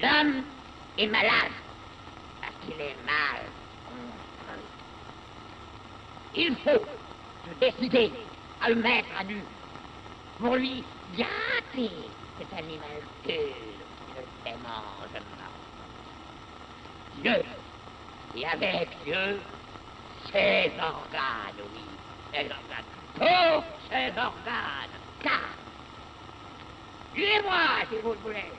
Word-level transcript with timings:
L'homme 0.00 0.44
est 0.96 1.06
malade 1.06 1.52
parce 2.40 2.54
qu'il 2.64 2.80
est 2.80 2.96
mal 3.04 3.42
Il 6.34 6.54
faut 6.56 6.84
se 7.46 7.58
décider 7.60 8.12
à 8.60 8.68
le 8.70 8.76
mettre 8.76 9.08
à 9.18 9.24
nu 9.24 9.42
pour 10.38 10.54
lui 10.54 10.84
gâter 11.16 11.90
cet 12.38 12.52
animal 12.56 13.02
pur 13.24 13.32
qui 13.32 14.14
ne 14.14 14.52
démange 14.52 15.08
Dieu, 17.22 17.42
et 18.36 18.46
avec 18.46 18.88
Dieu, 19.04 19.40
ses 20.30 20.70
organes, 20.80 21.58
oui, 21.74 21.82
ses 22.32 22.44
organes, 22.44 22.84
tous 23.14 23.64
ses 23.90 24.10
organes, 24.10 24.94
car, 25.20 25.40
tuez-moi 27.14 27.58
si 27.90 27.96
vous 28.02 28.12
le 28.12 28.18
voulez, 28.18 28.52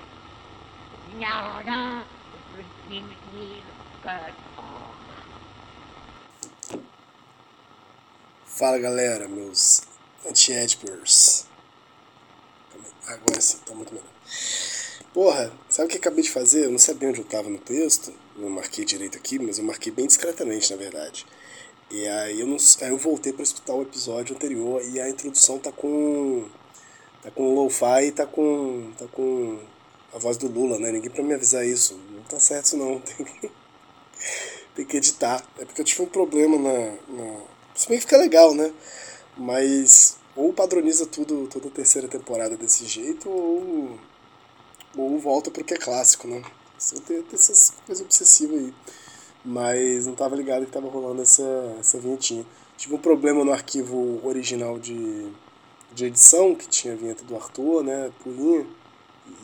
Fala 8.45 8.77
galera, 8.77 9.27
meus 9.27 9.81
anti-editors. 10.27 11.45
Agora 13.07 13.41
sim, 13.41 13.57
tá 13.65 13.73
muito 13.73 13.93
melhor. 13.93 14.07
Porra, 15.13 15.51
sabe 15.67 15.87
o 15.87 15.89
que 15.89 15.95
eu 15.97 16.01
acabei 16.01 16.23
de 16.23 16.29
fazer? 16.29 16.65
Eu 16.65 16.71
não 16.71 16.77
sabia 16.77 17.09
onde 17.09 17.19
eu 17.19 17.25
tava 17.25 17.49
no 17.49 17.57
texto, 17.57 18.13
não 18.35 18.49
marquei 18.49 18.85
direito 18.85 19.17
aqui, 19.17 19.39
mas 19.39 19.57
eu 19.57 19.63
marquei 19.63 19.91
bem 19.91 20.05
discretamente, 20.05 20.69
na 20.71 20.77
verdade. 20.77 21.25
E 21.89 22.07
aí 22.07 22.39
eu, 22.39 22.45
não, 22.45 22.57
aí 22.81 22.89
eu 22.89 22.97
voltei 22.97 23.33
para 23.33 23.43
escutar 23.43 23.73
o 23.73 23.81
episódio 23.81 24.35
anterior 24.35 24.81
e 24.83 24.99
a 24.99 25.09
introdução 25.09 25.57
tá 25.57 25.71
com. 25.71 26.47
tá 27.23 27.31
com 27.31 27.55
lo-fi 27.55 28.11
tá 28.11 28.27
com. 28.27 28.91
tá 28.97 29.07
com 29.07 29.59
a 30.13 30.17
voz 30.17 30.37
do 30.37 30.47
Lula, 30.47 30.79
né? 30.79 30.91
Ninguém 30.91 31.09
pra 31.09 31.23
me 31.23 31.33
avisar 31.33 31.65
isso. 31.65 31.99
Não 32.11 32.23
tá 32.23 32.39
certo 32.39 32.65
isso 32.65 32.77
não. 32.77 32.99
Tem 33.15 33.25
que, 33.25 33.51
tem 34.75 34.85
que 34.85 34.97
editar. 34.97 35.43
É 35.57 35.65
porque 35.65 35.81
eu 35.81 35.85
tive 35.85 36.01
um 36.01 36.07
problema 36.07 36.57
na, 36.57 36.91
na 37.07 37.41
se 37.73 37.87
bem 37.87 37.97
que 37.97 38.03
fica 38.03 38.17
legal, 38.17 38.53
né? 38.53 38.73
Mas 39.37 40.17
ou 40.35 40.53
padroniza 40.53 41.05
tudo, 41.05 41.47
toda 41.47 41.67
a 41.67 41.71
terceira 41.71 42.07
temporada 42.07 42.57
desse 42.57 42.85
jeito, 42.85 43.29
ou, 43.29 43.97
ou 44.97 45.19
volta 45.19 45.49
pro 45.49 45.63
que 45.63 45.73
é 45.73 45.77
clássico, 45.77 46.27
né? 46.27 46.41
Eu 46.93 47.01
tenho 47.01 47.25
essas 47.33 47.73
coisas 47.85 48.03
obsessivas 48.03 48.59
aí. 48.59 48.73
Mas 49.43 50.05
não 50.05 50.15
tava 50.15 50.35
ligado 50.35 50.65
que 50.65 50.71
tava 50.71 50.89
rolando 50.89 51.21
essa, 51.21 51.75
essa 51.79 51.99
vinhetinha. 51.99 52.45
Tive 52.77 52.95
um 52.95 52.99
problema 52.99 53.43
no 53.43 53.51
arquivo 53.51 54.19
original 54.25 54.79
de, 54.79 55.29
de 55.93 56.05
edição, 56.05 56.55
que 56.55 56.67
tinha 56.67 56.93
a 56.93 56.97
vinheta 56.97 57.23
do 57.23 57.35
Arthur, 57.35 57.83
né? 57.83 58.11
Pulinha. 58.23 58.65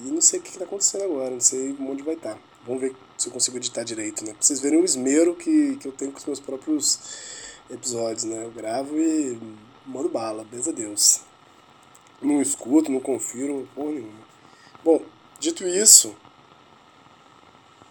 E 0.05 0.09
não 0.09 0.22
sei 0.22 0.39
o 0.39 0.41
que, 0.41 0.52
que 0.52 0.58
tá 0.58 0.66
acontecendo 0.66 1.03
agora, 1.03 1.31
não 1.31 1.41
sei 1.41 1.75
onde 1.80 2.03
vai 2.03 2.16
estar. 2.16 2.36
Tá. 2.36 2.39
Vamos 2.66 2.81
ver 2.81 2.95
se 3.17 3.28
eu 3.28 3.33
consigo 3.33 3.58
editar 3.58 3.83
direito, 3.83 4.25
né? 4.25 4.33
Pra 4.33 4.41
vocês 4.41 4.59
verem 4.59 4.80
o 4.80 4.86
esmero 4.86 5.36
que, 5.36 5.78
que 5.78 5.88
eu 5.88 5.91
tenho 5.91 6.11
com 6.11 6.17
os 6.17 6.25
meus 6.25 6.39
próprios 6.39 7.00
episódios, 7.69 8.23
né? 8.23 8.44
Eu 8.44 8.52
gravo 8.52 8.97
e 9.00 9.39
mando 9.86 10.09
bala, 10.09 10.44
benza 10.44 10.72
a 10.72 10.73
Deus. 10.73 11.22
Não 12.22 12.41
escuto, 12.41 12.91
não 12.91 13.00
confiro, 13.00 13.67
porra 13.75 13.91
nenhuma. 13.91 14.25
Bom, 14.83 15.02
dito 15.39 15.67
isso, 15.67 16.16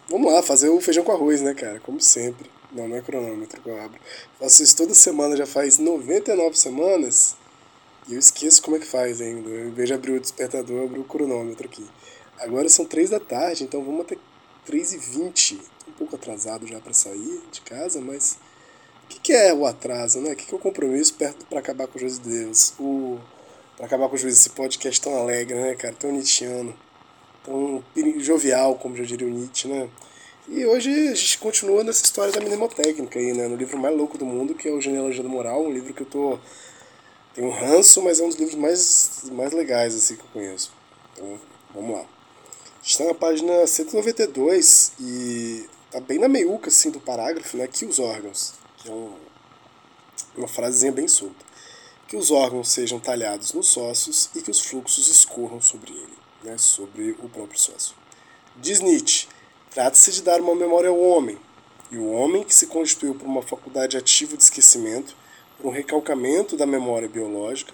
vamos 0.09 0.31
lá, 0.31 0.41
fazer 0.41 0.69
o 0.69 0.81
feijão 0.81 1.03
com 1.03 1.11
arroz, 1.11 1.41
né, 1.41 1.53
cara? 1.53 1.79
Como 1.79 2.01
sempre. 2.01 2.49
Não, 2.71 2.87
não 2.87 2.97
é 2.97 3.01
cronômetro 3.01 3.61
que 3.61 3.69
eu 3.69 3.81
abro. 3.81 3.99
Faço 4.37 4.61
isso 4.61 4.75
toda 4.75 4.93
semana, 4.93 5.37
já 5.37 5.45
faz 5.45 5.77
99 5.77 6.57
semanas. 6.57 7.37
E 8.07 8.13
eu 8.13 8.19
esqueço 8.19 8.61
como 8.61 8.77
é 8.77 8.79
que 8.79 8.85
faz 8.85 9.19
ainda. 9.21 9.49
Vez 9.71 9.87
de 9.87 9.93
abrir 9.93 10.11
o 10.11 10.19
despertador, 10.19 10.77
eu 10.77 10.83
abro 10.85 11.01
o 11.01 11.05
cronômetro 11.05 11.65
aqui. 11.65 11.85
Agora 12.39 12.69
são 12.69 12.85
3 12.85 13.09
da 13.09 13.19
tarde, 13.19 13.63
então 13.63 13.83
vamos 13.83 14.01
até 14.01 14.17
3 14.65 14.93
e 14.93 14.97
20 14.97 15.61
Tô 15.85 15.91
um 15.91 15.93
pouco 15.93 16.15
atrasado 16.15 16.65
já 16.65 16.79
para 16.79 16.93
sair 16.93 17.41
de 17.51 17.61
casa, 17.61 18.01
mas 18.01 18.37
o 19.03 19.07
que, 19.07 19.19
que, 19.19 19.33
é 19.33 19.53
o 19.53 19.65
atraso, 19.65 20.19
né? 20.19 20.31
O 20.31 20.35
que, 20.35 20.45
que 20.45 20.53
é 20.53 20.57
o 20.57 20.59
compromisso 20.59 21.13
perto 21.13 21.45
para 21.45 21.59
acabar 21.59 21.87
com 21.87 21.97
o 21.97 21.99
juízo 21.99 22.21
de 22.21 22.29
Deus? 22.29 22.73
O 22.79 23.19
para 23.77 23.85
acabar 23.87 24.07
com 24.07 24.15
o 24.15 24.17
juízo 24.17 24.37
desse 24.37 24.49
podcast 24.51 25.01
tão 25.01 25.15
alegre, 25.15 25.55
né, 25.55 25.75
cara? 25.75 25.93
Tão 25.93 26.11
nietzscheano, 26.11 26.73
tão 27.43 27.83
jovial, 28.19 28.75
como 28.75 28.95
já 28.95 29.03
diria 29.03 29.27
o 29.27 29.29
Nietzsche, 29.29 29.67
né? 29.67 29.89
E 30.47 30.65
hoje 30.65 30.89
a 30.89 31.13
gente 31.13 31.37
continua 31.39 31.83
nessa 31.83 32.03
história 32.03 32.31
da 32.31 32.39
mnemotécnica 32.39 33.19
aí, 33.19 33.33
né? 33.33 33.47
No 33.47 33.55
livro 33.55 33.77
mais 33.77 33.95
louco 33.95 34.17
do 34.17 34.25
mundo, 34.25 34.55
que 34.55 34.67
é 34.67 34.71
o 34.71 34.79
Genealogia 34.81 35.21
da 35.21 35.29
Moral, 35.29 35.63
um 35.63 35.71
livro 35.71 35.93
que 35.93 36.01
eu 36.01 36.07
tô 36.07 36.39
tem 37.35 37.43
um 37.43 37.51
ranço, 37.51 38.01
mas 38.01 38.19
é 38.19 38.23
um 38.23 38.29
dos 38.29 38.37
livros 38.37 38.55
mais 38.55 39.23
mais 39.31 39.51
legais 39.51 39.93
assim 39.93 40.15
que 40.15 40.21
eu 40.21 40.29
conheço. 40.33 40.71
Então, 41.13 41.39
vamos 41.73 41.97
lá. 41.97 42.01
A 42.01 42.83
gente 42.83 42.97
tá 42.97 43.03
na 43.03 43.13
página 43.13 43.67
192 43.67 44.93
e 44.99 45.69
tá 45.91 45.99
bem 45.99 46.17
na 46.17 46.29
meiuca 46.29 46.69
assim 46.69 46.89
do 46.89 46.99
parágrafo, 46.99 47.57
né? 47.57 47.67
Que 47.67 47.85
os 47.85 47.99
órgãos 47.99 48.53
é 48.85 48.89
um, 48.89 49.13
uma 50.37 50.47
frasezinha 50.47 50.93
bem 50.93 51.07
solta. 51.07 51.45
Que 52.07 52.15
os 52.15 52.31
órgãos 52.31 52.69
sejam 52.69 52.99
talhados 52.99 53.51
nos 53.51 53.67
sócios 53.67 54.29
e 54.33 54.41
que 54.41 54.51
os 54.51 54.61
fluxos 54.61 55.09
escorram 55.09 55.59
sobre 55.59 55.91
ele, 55.91 56.13
né, 56.43 56.55
sobre 56.57 57.11
o 57.19 57.27
próprio 57.27 57.59
sócio. 57.59 57.95
Diz 58.57 58.79
Nietzsche, 58.79 59.27
trata-se 59.71 60.11
de 60.11 60.21
dar 60.21 60.39
uma 60.39 60.53
memória 60.53 60.89
ao 60.89 60.99
homem, 60.99 61.37
e 61.91 61.97
o 61.97 62.11
homem 62.11 62.43
que 62.43 62.53
se 62.53 62.67
constituiu 62.67 63.15
por 63.15 63.25
uma 63.25 63.41
faculdade 63.41 63.97
ativa 63.97 64.37
de 64.37 64.43
esquecimento, 64.43 65.15
por 65.57 65.67
um 65.67 65.71
recalcamento 65.71 66.57
da 66.57 66.65
memória 66.65 67.07
biológica, 67.07 67.73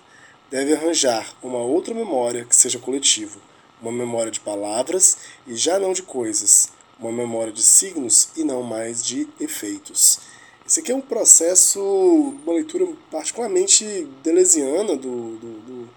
deve 0.49 0.73
arranjar 0.73 1.33
uma 1.41 1.59
outra 1.59 1.93
memória 1.93 2.45
que 2.45 2.55
seja 2.55 2.77
coletiva, 2.77 3.39
uma 3.81 3.91
memória 3.91 4.31
de 4.31 4.39
palavras 4.39 5.17
e 5.47 5.55
já 5.55 5.79
não 5.79 5.93
de 5.93 6.03
coisas, 6.03 6.69
uma 6.99 7.11
memória 7.11 7.51
de 7.51 7.63
signos 7.63 8.29
e 8.35 8.43
não 8.43 8.61
mais 8.61 9.03
de 9.03 9.27
efeitos. 9.39 10.19
Esse 10.65 10.79
aqui 10.79 10.91
é 10.91 10.95
um 10.95 11.01
processo, 11.01 11.81
uma 11.81 12.53
leitura 12.53 12.87
particularmente 13.09 14.07
deleuziana 14.23 14.95
do, 14.95 15.37
do, 15.37 15.59
do, 15.59 15.89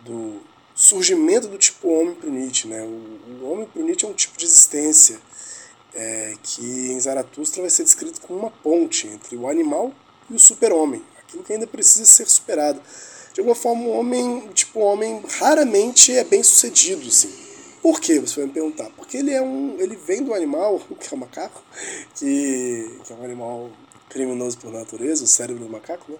do 0.00 0.40
surgimento 0.74 1.46
do 1.46 1.58
tipo 1.58 1.88
homem 1.88 2.14
para 2.14 2.30
Nietzsche. 2.30 2.66
Né? 2.66 2.82
O, 2.82 3.44
o 3.44 3.52
homem 3.52 3.66
para 3.66 3.82
Nietzsche 3.82 4.06
é 4.06 4.08
um 4.08 4.14
tipo 4.14 4.38
de 4.38 4.46
existência 4.46 5.20
é, 5.94 6.34
que 6.42 6.62
em 6.62 6.98
Zaratustra 6.98 7.60
vai 7.60 7.70
ser 7.70 7.84
descrito 7.84 8.20
como 8.20 8.38
uma 8.38 8.50
ponte 8.50 9.06
entre 9.06 9.36
o 9.36 9.48
animal 9.48 9.92
e 10.32 10.36
o 10.36 10.38
super-homem, 10.38 11.02
aquilo 11.20 11.44
que 11.44 11.52
ainda 11.52 11.66
precisa 11.66 12.06
ser 12.06 12.26
superado. 12.28 12.80
De 13.32 13.40
alguma 13.40 13.54
forma, 13.54 13.84
o 13.84 13.90
homem, 13.90 14.38
o 14.48 14.52
tipo 14.52 14.80
homem, 14.80 15.22
raramente 15.38 16.12
é 16.16 16.24
bem 16.24 16.42
sucedido, 16.42 17.06
assim. 17.06 17.32
Por 17.80 18.00
que 18.00 18.18
você 18.18 18.36
vai 18.36 18.46
me 18.46 18.52
perguntar? 18.52 18.90
Porque 18.90 19.16
ele 19.16 19.32
é 19.32 19.42
um, 19.42 19.76
ele 19.78 19.96
vem 19.96 20.22
do 20.22 20.34
animal, 20.34 20.80
que 20.98 21.12
é 21.12 21.16
o 21.16 21.18
macaco, 21.18 21.62
que, 22.14 22.98
que 23.04 23.12
é 23.12 23.16
um 23.16 23.24
animal 23.24 23.70
criminoso 24.08 24.58
por 24.58 24.72
natureza, 24.72 25.24
o 25.24 25.26
cérebro 25.26 25.64
do 25.64 25.70
macaco, 25.70 26.12
né? 26.12 26.18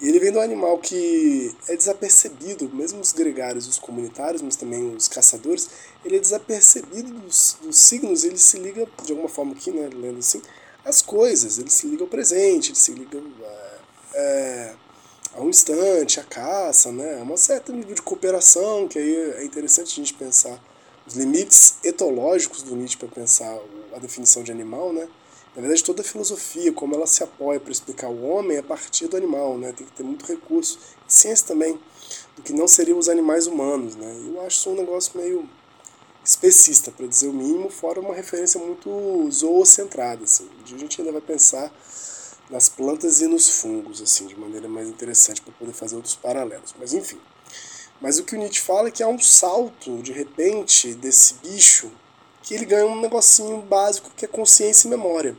E 0.00 0.08
ele 0.08 0.18
vem 0.18 0.32
do 0.32 0.40
animal 0.40 0.78
que 0.78 1.54
é 1.68 1.76
desapercebido, 1.76 2.70
mesmo 2.72 3.00
os 3.00 3.12
gregários, 3.12 3.68
os 3.68 3.78
comunitários, 3.78 4.40
mas 4.40 4.56
também 4.56 4.94
os 4.96 5.08
caçadores, 5.08 5.68
ele 6.02 6.16
é 6.16 6.18
desapercebido 6.18 7.12
dos, 7.12 7.58
dos 7.60 7.76
signos, 7.76 8.24
ele 8.24 8.38
se 8.38 8.58
liga, 8.58 8.88
de 9.04 9.12
alguma 9.12 9.28
forma 9.28 9.52
aqui, 9.52 9.70
né, 9.70 9.90
lendo 9.92 10.20
assim, 10.20 10.40
às 10.84 11.02
coisas, 11.02 11.58
ele 11.58 11.70
se 11.70 11.86
liga 11.86 12.02
ao 12.02 12.08
presente, 12.08 12.70
ele 12.70 12.78
se 12.78 12.92
liga 12.92 13.22
é, 13.42 13.78
é, 14.14 14.74
a 15.34 15.40
um 15.40 15.48
instante, 15.48 16.20
a 16.20 16.24
caça, 16.24 16.90
né, 16.90 17.18
a 17.20 17.22
uma 17.22 17.36
certa 17.36 17.72
nível 17.72 17.94
de 17.94 18.02
cooperação, 18.02 18.88
que 18.88 18.98
aí 18.98 19.14
é 19.38 19.44
interessante 19.44 19.92
a 19.92 19.96
gente 19.96 20.14
pensar 20.14 20.62
os 21.06 21.14
limites 21.14 21.74
etológicos 21.84 22.62
do 22.62 22.76
Nietzsche 22.76 22.96
para 22.96 23.08
pensar 23.08 23.58
a 23.94 23.98
definição 23.98 24.42
de 24.42 24.52
animal, 24.52 24.92
né, 24.92 25.08
na 25.54 25.62
verdade, 25.62 25.82
toda 25.82 26.00
a 26.02 26.04
filosofia, 26.04 26.72
como 26.72 26.94
ela 26.94 27.06
se 27.06 27.24
apoia 27.24 27.58
para 27.58 27.72
explicar 27.72 28.08
o 28.08 28.22
homem 28.22 28.56
é 28.56 28.60
a 28.60 28.62
partir 28.62 29.08
do 29.08 29.16
animal, 29.16 29.58
né? 29.58 29.72
Tem 29.72 29.84
que 29.84 29.92
ter 29.92 30.04
muito 30.04 30.24
recurso. 30.24 30.78
Ciência 31.08 31.48
também, 31.48 31.78
do 32.36 32.42
que 32.42 32.52
não 32.52 32.68
seriam 32.68 32.96
os 32.96 33.08
animais 33.08 33.48
humanos, 33.48 33.96
né? 33.96 34.16
Eu 34.28 34.40
acho 34.42 34.58
isso 34.58 34.70
um 34.70 34.76
negócio 34.76 35.18
meio 35.18 35.48
especista, 36.30 36.92
para 36.92 37.08
dizer 37.08 37.26
o 37.26 37.32
mínimo, 37.32 37.68
fora 37.68 37.98
uma 37.98 38.14
referência 38.14 38.60
muito 38.60 39.28
zoocentrada, 39.32 40.22
assim. 40.22 40.48
A 40.62 40.78
gente 40.78 41.00
ainda 41.00 41.12
vai 41.12 41.20
pensar 41.20 41.72
nas 42.48 42.68
plantas 42.68 43.20
e 43.20 43.26
nos 43.26 43.48
fungos, 43.60 44.00
assim, 44.00 44.28
de 44.28 44.38
maneira 44.38 44.68
mais 44.68 44.88
interessante 44.88 45.42
para 45.42 45.52
poder 45.52 45.72
fazer 45.72 45.96
outros 45.96 46.14
paralelos. 46.14 46.72
Mas 46.78 46.94
enfim. 46.94 47.20
Mas 48.00 48.18
o 48.20 48.24
que 48.24 48.36
o 48.36 48.38
Nietzsche 48.38 48.60
fala 48.60 48.88
é 48.88 48.90
que 48.92 49.02
há 49.02 49.08
um 49.08 49.18
salto, 49.18 50.00
de 50.02 50.12
repente, 50.12 50.94
desse 50.94 51.34
bicho 51.34 51.90
que 52.42 52.54
ele 52.54 52.64
ganha 52.64 52.86
um 52.86 53.00
negocinho 53.00 53.60
básico 53.62 54.10
que 54.16 54.24
é 54.24 54.28
consciência 54.28 54.86
e 54.86 54.90
memória. 54.90 55.36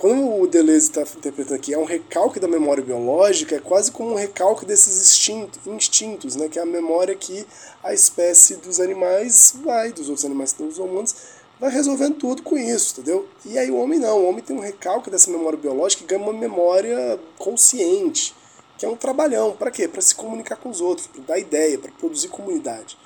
Quando 0.00 0.40
o 0.40 0.46
Deleuze 0.46 0.86
está 0.86 1.02
interpretando 1.02 1.56
aqui, 1.56 1.74
é 1.74 1.78
um 1.78 1.84
recalque 1.84 2.40
da 2.40 2.48
memória 2.48 2.82
biológica, 2.82 3.56
é 3.56 3.60
quase 3.60 3.92
como 3.92 4.12
um 4.12 4.14
recalque 4.14 4.64
desses 4.64 4.98
instintos, 4.98 5.66
instintos, 5.66 6.36
né? 6.36 6.48
que 6.48 6.58
é 6.58 6.62
a 6.62 6.64
memória 6.64 7.14
que 7.14 7.46
a 7.84 7.92
espécie 7.92 8.56
dos 8.56 8.80
animais 8.80 9.52
vai, 9.62 9.92
dos 9.92 10.08
outros 10.08 10.24
animais 10.24 10.54
que 10.54 10.62
os 10.62 10.78
humanos, 10.78 11.14
vai 11.60 11.70
resolvendo 11.70 12.14
tudo 12.14 12.42
com 12.42 12.56
isso, 12.56 12.94
entendeu? 12.94 13.28
E 13.44 13.58
aí 13.58 13.70
o 13.70 13.76
homem 13.76 13.98
não, 13.98 14.20
o 14.20 14.26
homem 14.26 14.42
tem 14.42 14.56
um 14.56 14.60
recalque 14.60 15.10
dessa 15.10 15.30
memória 15.30 15.58
biológica 15.58 16.02
e 16.02 16.06
ganha 16.06 16.22
uma 16.22 16.32
memória 16.32 17.20
consciente, 17.36 18.34
que 18.78 18.86
é 18.86 18.88
um 18.88 18.96
trabalhão. 18.96 19.52
Para 19.52 19.70
quê? 19.70 19.86
Para 19.86 20.00
se 20.00 20.14
comunicar 20.14 20.56
com 20.56 20.70
os 20.70 20.80
outros, 20.80 21.08
para 21.08 21.24
dar 21.24 21.38
ideia, 21.38 21.78
para 21.78 21.92
produzir 21.92 22.28
comunidade, 22.28 22.96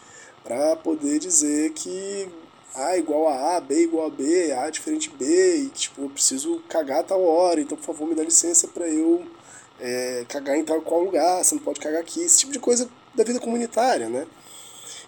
para 0.44 0.76
poder 0.76 1.18
dizer 1.18 1.72
que 1.72 2.28
A 2.74 2.96
igual 2.96 3.28
a 3.28 3.56
A, 3.56 3.60
B 3.60 3.82
igual 3.82 4.08
a 4.08 4.10
B, 4.10 4.52
A 4.52 4.68
diferente 4.68 5.08
de 5.08 5.16
B, 5.16 5.56
e 5.58 5.68
tipo, 5.68 6.02
eu 6.02 6.10
preciso 6.10 6.60
cagar 6.68 7.00
a 7.00 7.04
tal 7.04 7.22
hora, 7.22 7.60
então 7.60 7.78
por 7.78 7.84
favor 7.84 8.08
me 8.08 8.14
dá 8.14 8.22
licença 8.22 8.66
para 8.66 8.88
eu 8.88 9.24
é, 9.80 10.24
cagar 10.28 10.56
em 10.56 10.64
tal 10.64 10.80
qual 10.82 11.02
lugar, 11.02 11.44
você 11.44 11.54
não 11.54 11.62
pode 11.62 11.80
cagar 11.80 12.00
aqui, 12.00 12.20
esse 12.20 12.38
tipo 12.40 12.52
de 12.52 12.58
coisa 12.58 12.88
da 13.14 13.22
vida 13.22 13.38
comunitária, 13.38 14.08
né? 14.08 14.26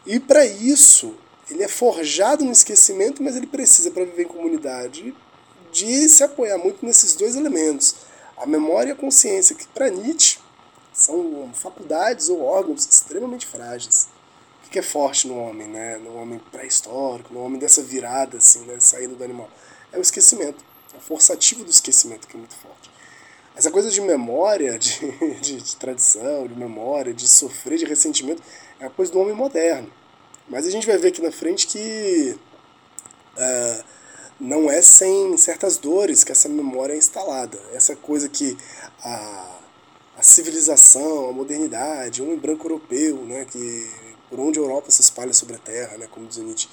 E 0.06 0.20
para 0.20 0.46
isso, 0.46 1.14
ele 1.50 1.64
é 1.64 1.68
forjado 1.68 2.44
no 2.44 2.52
esquecimento, 2.52 3.22
mas 3.22 3.36
ele 3.36 3.46
precisa, 3.46 3.90
para 3.90 4.04
viver 4.04 4.22
em 4.22 4.28
comunidade, 4.28 5.14
de 5.72 6.08
se 6.08 6.22
apoiar 6.22 6.58
muito 6.58 6.86
nesses 6.86 7.14
dois 7.14 7.34
elementos, 7.34 7.96
a 8.36 8.46
memória 8.46 8.90
e 8.90 8.92
a 8.92 8.96
consciência, 8.96 9.56
que 9.56 9.66
para 9.68 9.90
Nietzsche 9.90 10.38
são 10.92 11.50
faculdades 11.52 12.28
ou 12.28 12.42
órgãos 12.42 12.86
extremamente 12.86 13.46
frágeis. 13.46 14.08
O 14.66 14.68
que 14.68 14.78
é 14.78 14.82
forte 14.82 15.28
no 15.28 15.38
homem, 15.38 15.68
né? 15.68 15.96
no 15.98 16.16
homem 16.16 16.40
pré-histórico, 16.50 17.32
no 17.32 17.40
homem 17.40 17.58
dessa 17.58 17.82
virada, 17.82 18.38
assim, 18.38 18.60
né? 18.66 18.76
saindo 18.80 19.14
do 19.14 19.22
animal? 19.22 19.48
É 19.92 19.98
o 19.98 20.02
esquecimento, 20.02 20.62
é 20.92 20.96
o 20.96 21.00
forçativo 21.00 21.64
do 21.64 21.70
esquecimento 21.70 22.26
que 22.26 22.36
é 22.36 22.38
muito 22.38 22.56
forte. 22.56 22.90
Essa 23.54 23.70
coisa 23.70 23.90
de 23.90 24.00
memória, 24.00 24.76
de, 24.78 25.38
de, 25.40 25.62
de 25.62 25.76
tradição, 25.76 26.46
de 26.46 26.54
memória, 26.54 27.14
de 27.14 27.28
sofrer 27.28 27.78
de 27.78 27.84
ressentimento, 27.84 28.42
é 28.78 28.86
a 28.86 28.90
coisa 28.90 29.12
do 29.12 29.20
homem 29.20 29.34
moderno. 29.34 29.90
Mas 30.48 30.66
a 30.66 30.70
gente 30.70 30.86
vai 30.86 30.98
ver 30.98 31.08
aqui 31.08 31.22
na 31.22 31.32
frente 31.32 31.66
que 31.66 32.36
uh, 33.36 33.84
não 34.38 34.70
é 34.70 34.82
sem 34.82 35.36
certas 35.36 35.78
dores 35.78 36.22
que 36.22 36.32
essa 36.32 36.48
memória 36.48 36.92
é 36.92 36.96
instalada. 36.96 37.58
Essa 37.72 37.96
coisa 37.96 38.28
que 38.28 38.56
a, 39.02 39.58
a 40.18 40.22
civilização, 40.22 41.30
a 41.30 41.32
modernidade, 41.32 42.20
o 42.20 42.26
homem 42.26 42.38
branco 42.38 42.66
europeu, 42.66 43.16
né, 43.24 43.44
que 43.44 43.90
por 44.28 44.40
onde 44.40 44.58
a 44.58 44.62
Europa 44.62 44.90
se 44.90 45.00
espalha 45.00 45.32
sobre 45.32 45.56
a 45.56 45.58
Terra, 45.58 45.96
né, 45.96 46.08
como 46.10 46.26
diz 46.26 46.38
Nietzsche, 46.38 46.68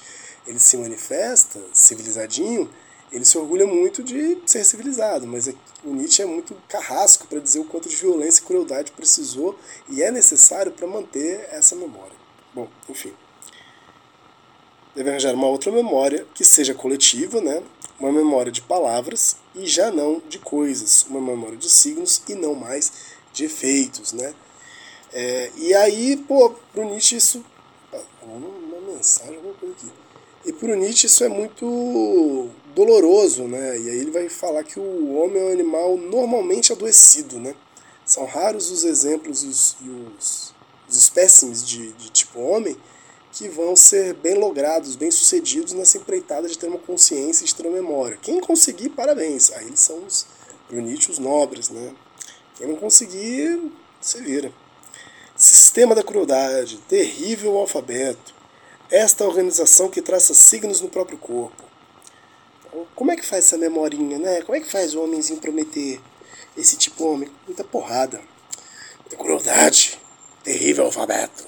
ele 0.46 0.58
se 0.58 0.76
manifesta 0.76 1.60
civilizadinho, 1.72 2.70
ele 3.12 3.24
se 3.24 3.38
orgulha 3.38 3.66
muito 3.66 4.02
de 4.02 4.38
ser 4.44 4.64
civilizado, 4.64 5.26
mas 5.26 5.46
o 5.84 5.94
Nietzsche 5.94 6.22
é 6.22 6.26
muito 6.26 6.54
carrasco 6.68 7.26
para 7.26 7.38
dizer 7.38 7.60
o 7.60 7.64
quanto 7.64 7.88
de 7.88 7.96
violência 7.96 8.40
e 8.40 8.44
crueldade 8.44 8.92
precisou 8.92 9.58
e 9.88 10.02
é 10.02 10.10
necessário 10.10 10.72
para 10.72 10.86
manter 10.86 11.48
essa 11.50 11.76
memória. 11.76 12.16
Bom, 12.52 12.68
enfim 12.88 13.14
deve 14.94 15.10
arranjar 15.10 15.34
uma 15.34 15.48
outra 15.48 15.72
memória 15.72 16.26
que 16.32 16.44
seja 16.44 16.74
coletiva, 16.74 17.40
né? 17.40 17.62
uma 17.98 18.12
memória 18.12 18.52
de 18.52 18.62
palavras 18.62 19.36
e 19.54 19.66
já 19.66 19.90
não 19.90 20.22
de 20.28 20.38
coisas, 20.38 21.04
uma 21.08 21.20
memória 21.20 21.56
de 21.56 21.68
signos 21.68 22.22
e 22.28 22.34
não 22.34 22.54
mais 22.54 22.92
de 23.32 23.44
efeitos. 23.44 24.12
Né? 24.12 24.34
É, 25.12 25.50
e 25.56 25.74
aí, 25.74 26.16
pô, 26.16 26.54
pro 26.74 26.84
Nietzsche 26.84 27.16
isso. 27.16 27.44
Uma 28.22 28.92
mensagem, 28.92 29.36
alguma 29.36 29.54
coisa 29.54 29.74
aqui. 29.76 29.90
E 30.44 30.52
pro 30.52 30.74
Nietzsche 30.74 31.06
isso 31.06 31.24
é 31.24 31.28
muito 31.28 32.50
doloroso, 32.74 33.44
né? 33.44 33.78
E 33.78 33.88
aí 33.88 33.98
ele 33.98 34.10
vai 34.10 34.28
falar 34.28 34.64
que 34.64 34.78
o 34.78 35.14
homem 35.14 35.40
é 35.40 35.46
um 35.46 35.52
animal 35.52 35.96
normalmente 35.96 36.72
adoecido, 36.72 37.38
né? 37.38 37.54
São 38.04 38.26
raros 38.26 38.70
os 38.70 38.84
exemplos 38.84 39.42
e 39.44 39.46
os, 39.46 39.76
e 39.80 39.88
os, 39.88 40.54
os 40.88 40.96
espécimes 40.96 41.66
de, 41.66 41.92
de 41.92 42.10
tipo 42.10 42.40
homem 42.40 42.76
que 43.32 43.48
vão 43.48 43.74
ser 43.74 44.14
bem 44.14 44.34
logrados, 44.34 44.94
bem 44.94 45.10
sucedidos 45.10 45.72
nessa 45.72 45.98
empreitada 45.98 46.48
de 46.48 46.58
ter 46.58 46.68
uma 46.68 46.78
consciência 46.78 47.44
e 47.44 47.46
de 47.46 47.54
ter 47.54 47.66
uma 47.66 47.76
memória. 47.76 48.18
Quem 48.20 48.40
conseguir, 48.40 48.90
parabéns. 48.90 49.50
Aí 49.52 49.66
eles 49.66 49.80
são 49.80 50.04
os, 50.04 50.26
Nietzsche, 50.70 51.10
os 51.10 51.18
nobres, 51.18 51.70
né? 51.70 51.94
Quem 52.56 52.68
não 52.68 52.76
conseguir, 52.76 53.72
se 54.00 54.20
vira. 54.20 54.52
Sistema 55.44 55.94
da 55.94 56.02
crueldade, 56.02 56.78
terrível 56.88 57.58
alfabeto. 57.58 58.34
Esta 58.90 59.26
organização 59.26 59.90
que 59.90 60.00
traça 60.00 60.32
signos 60.32 60.80
no 60.80 60.88
próprio 60.88 61.18
corpo. 61.18 61.62
Então, 62.60 62.86
como 62.94 63.12
é 63.12 63.16
que 63.16 63.26
faz 63.26 63.44
essa 63.44 63.58
memorinha, 63.58 64.18
né? 64.18 64.40
Como 64.40 64.56
é 64.56 64.60
que 64.60 64.72
faz 64.72 64.94
o 64.94 65.02
homenzinho 65.02 65.38
prometer 65.42 66.00
esse 66.56 66.78
tipo 66.78 66.96
de 66.96 67.02
homem? 67.02 67.30
Muita 67.46 67.62
porrada, 67.62 68.22
muita 69.00 69.16
crueldade, 69.18 70.00
terrível 70.42 70.86
alfabeto. 70.86 71.44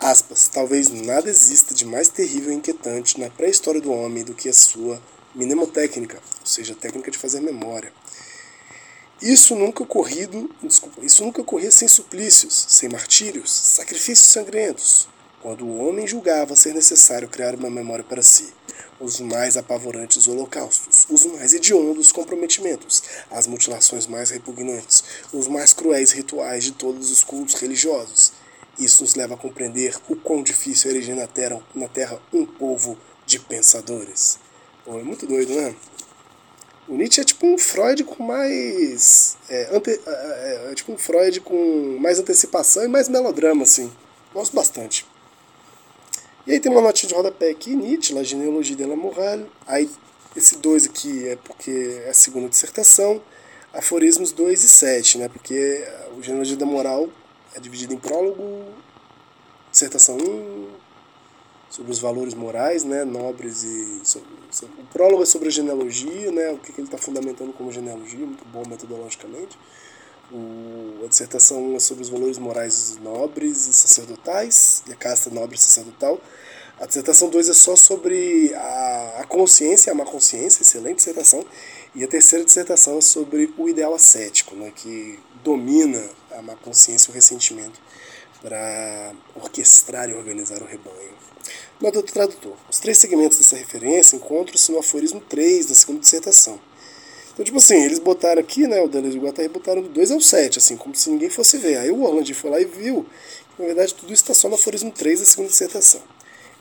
Aspas, 0.00 0.48
talvez 0.48 0.88
nada 0.88 1.28
exista 1.28 1.74
de 1.74 1.84
mais 1.84 2.08
terrível 2.08 2.50
e 2.50 2.54
inquietante 2.54 3.20
na 3.20 3.28
pré-história 3.28 3.78
do 3.82 3.92
homem 3.92 4.24
do 4.24 4.32
que 4.32 4.48
a 4.48 4.54
sua 4.54 5.02
mnemotécnica, 5.34 6.16
ou 6.40 6.46
seja, 6.46 6.72
a 6.72 6.76
técnica 6.76 7.10
de 7.10 7.18
fazer 7.18 7.42
memória. 7.42 7.92
Isso 9.24 9.56
nunca 9.56 9.82
ocorrido, 9.82 10.50
desculpa, 10.62 11.02
isso 11.02 11.24
nunca 11.24 11.40
ocorria 11.40 11.70
sem 11.70 11.88
suplícios, 11.88 12.66
sem 12.68 12.90
martírios, 12.90 13.50
sacrifícios 13.50 14.28
sangrentos, 14.28 15.08
quando 15.40 15.64
o 15.64 15.78
homem 15.78 16.06
julgava 16.06 16.54
ser 16.54 16.74
necessário 16.74 17.26
criar 17.26 17.54
uma 17.54 17.70
memória 17.70 18.04
para 18.04 18.22
si. 18.22 18.52
Os 19.00 19.20
mais 19.20 19.56
apavorantes 19.56 20.28
holocaustos, 20.28 21.06
os 21.08 21.24
mais 21.24 21.54
hediondos 21.54 22.12
comprometimentos, 22.12 23.02
as 23.30 23.46
mutilações 23.46 24.06
mais 24.06 24.28
repugnantes, 24.28 25.02
os 25.32 25.48
mais 25.48 25.72
cruéis 25.72 26.12
rituais 26.12 26.62
de 26.62 26.72
todos 26.72 27.10
os 27.10 27.24
cultos 27.24 27.54
religiosos, 27.54 28.34
isso 28.78 29.02
nos 29.02 29.14
leva 29.14 29.32
a 29.32 29.38
compreender 29.38 29.96
o 30.06 30.16
quão 30.16 30.42
difícil 30.42 30.90
é 30.90 30.94
erigir 30.96 31.16
na 31.16 31.26
terra, 31.26 31.62
na 31.74 31.88
terra 31.88 32.20
um 32.30 32.44
povo 32.44 32.98
de 33.24 33.38
pensadores. 33.38 34.38
Pô, 34.84 35.00
é 35.00 35.02
muito 35.02 35.26
doido, 35.26 35.54
né? 35.54 35.74
O 36.86 36.96
Nietzsche 36.96 37.20
é 37.20 37.24
tipo 37.24 37.46
um 37.46 37.56
Freud 37.56 38.04
com 38.04 38.22
mais. 38.22 39.38
É, 39.48 39.74
ante, 39.74 39.90
é, 39.90 40.00
é, 40.06 40.68
é 40.70 40.74
tipo 40.74 40.92
um 40.92 40.98
Freud 40.98 41.40
com 41.40 41.96
mais 41.98 42.18
antecipação 42.18 42.84
e 42.84 42.88
mais 42.88 43.08
melodrama, 43.08 43.62
assim. 43.62 43.90
Gosto 44.34 44.54
bastante. 44.54 45.06
E 46.46 46.52
aí 46.52 46.60
tem 46.60 46.70
uma 46.70 46.82
notinha 46.82 47.08
de 47.08 47.14
rodapé 47.14 47.50
aqui, 47.50 47.74
Nietzsche, 47.74 48.12
La 48.12 48.22
Genealogie 48.22 48.74
de 48.74 48.84
la 48.84 48.96
Morale. 48.96 49.46
Aí 49.66 49.88
esse 50.36 50.58
2 50.58 50.86
aqui 50.86 51.26
é 51.26 51.36
porque 51.36 52.02
é 52.04 52.10
a 52.10 52.14
segunda 52.14 52.48
dissertação. 52.50 53.22
Aforismos 53.72 54.30
2 54.32 54.62
e 54.62 54.68
7, 54.68 55.18
né? 55.18 55.28
Porque 55.28 55.84
o 56.18 56.22
Genealogia 56.22 56.56
da 56.56 56.66
Moral 56.66 57.08
é 57.54 57.60
dividido 57.60 57.94
em 57.94 57.98
prólogo, 57.98 58.62
dissertação 59.70 60.16
1, 60.16 60.68
sobre 61.74 61.90
os 61.90 61.98
valores 61.98 62.34
morais, 62.34 62.84
né, 62.84 63.04
nobres 63.04 63.64
e 63.64 64.00
sobre, 64.04 64.28
sobre, 64.48 64.80
o 64.80 64.86
prólogo 64.92 65.24
é 65.24 65.26
sobre 65.26 65.48
a 65.48 65.50
genealogia, 65.50 66.30
né, 66.30 66.52
o 66.52 66.58
que, 66.58 66.72
que 66.72 66.80
ele 66.80 66.86
está 66.86 66.96
fundamentando 66.96 67.52
como 67.52 67.72
genealogia, 67.72 68.24
muito 68.24 68.44
bom 68.44 68.62
metodologicamente. 68.68 69.58
O, 70.30 71.04
a 71.04 71.08
dissertação 71.08 71.60
1 71.72 71.76
é 71.76 71.80
sobre 71.80 72.04
os 72.04 72.08
valores 72.08 72.38
morais 72.38 72.96
nobres 73.02 73.66
e 73.66 73.74
sacerdotais, 73.74 74.84
e 74.86 74.92
a 74.92 74.94
casta 74.94 75.30
nobre 75.30 75.56
e 75.56 75.60
sacerdotal. 75.60 76.20
A 76.78 76.86
dissertação 76.86 77.28
2 77.28 77.48
é 77.48 77.54
só 77.54 77.74
sobre 77.74 78.54
a, 78.54 79.16
a 79.22 79.24
consciência 79.24 79.90
a 79.90 79.96
má 79.96 80.04
consciência, 80.04 80.62
excelente 80.62 80.98
dissertação. 80.98 81.44
E 81.92 82.04
a 82.04 82.06
terceira 82.06 82.44
dissertação 82.44 82.98
é 82.98 83.00
sobre 83.00 83.52
o 83.58 83.68
ideal 83.68 83.92
ascético, 83.92 84.54
né, 84.54 84.72
que 84.76 85.18
domina 85.42 86.08
a 86.30 86.40
má 86.40 86.54
consciência 86.54 87.08
e 87.08 87.10
o 87.10 87.14
ressentimento 87.14 87.80
para 88.40 89.12
orquestrar 89.34 90.08
e 90.08 90.14
organizar 90.14 90.62
o 90.62 90.66
rebanho. 90.66 91.33
Nota 91.84 92.00
do 92.00 92.10
tradutor. 92.10 92.56
Os 92.70 92.78
três 92.78 92.96
segmentos 92.96 93.36
dessa 93.36 93.56
referência 93.56 94.16
encontram-se 94.16 94.72
no 94.72 94.78
aforismo 94.78 95.20
3 95.20 95.66
da 95.66 95.74
segunda 95.74 96.00
dissertação. 96.00 96.58
Então, 97.30 97.44
tipo 97.44 97.58
assim, 97.58 97.74
eles 97.74 97.98
botaram 97.98 98.40
aqui, 98.40 98.66
né, 98.66 98.80
o 98.80 98.88
Deleuze 98.88 99.18
e 99.18 99.20
o 99.20 99.22
Guattari 99.22 99.48
botaram 99.50 99.82
do 99.82 99.90
2 99.90 100.10
ao 100.12 100.18
7, 100.18 100.56
assim, 100.56 100.78
como 100.78 100.94
se 100.94 101.10
ninguém 101.10 101.28
fosse 101.28 101.58
ver. 101.58 101.76
Aí 101.76 101.90
o 101.90 102.00
Orlando 102.02 102.34
foi 102.34 102.50
lá 102.50 102.58
e 102.58 102.64
viu 102.64 103.04
que, 103.54 103.60
na 103.60 103.66
verdade, 103.66 103.92
tudo 103.92 104.10
isso 104.14 104.22
está 104.22 104.32
só 104.32 104.48
no 104.48 104.54
aforismo 104.54 104.90
3 104.92 105.20
da 105.20 105.26
segunda 105.26 105.50
dissertação. 105.50 106.00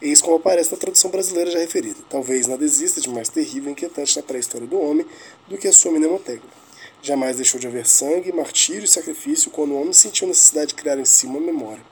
Eis 0.01 0.21
como 0.21 0.35
aparece 0.35 0.73
na 0.73 0.77
tradução 0.77 1.09
brasileira 1.09 1.49
já 1.49 1.59
referida. 1.59 2.01
Talvez 2.09 2.45
nada 2.45 2.65
exista 2.65 2.99
de 2.99 3.07
mais 3.07 3.29
terrível 3.29 3.69
e 3.69 3.71
inquietante 3.71 4.17
na 4.17 4.23
pré-história 4.23 4.67
do 4.67 4.77
homem 4.77 5.05
do 5.47 5.57
que 5.57 5.69
a 5.69 5.71
sua 5.71 5.93
mnemotécnica. 5.93 6.62
Jamais 7.05 7.35
deixou 7.35 7.59
de 7.59 7.67
haver 7.67 7.85
sangue, 7.85 8.31
martírio 8.31 8.85
e 8.85 8.87
sacrifício 8.87 9.51
quando 9.51 9.71
o 9.71 9.81
homem 9.81 9.91
sentiu 9.91 10.25
necessidade 10.25 10.67
de 10.67 10.75
criar 10.75 10.97
em 10.97 11.03
si 11.03 11.25
uma 11.25 11.37
memória. 11.41 11.83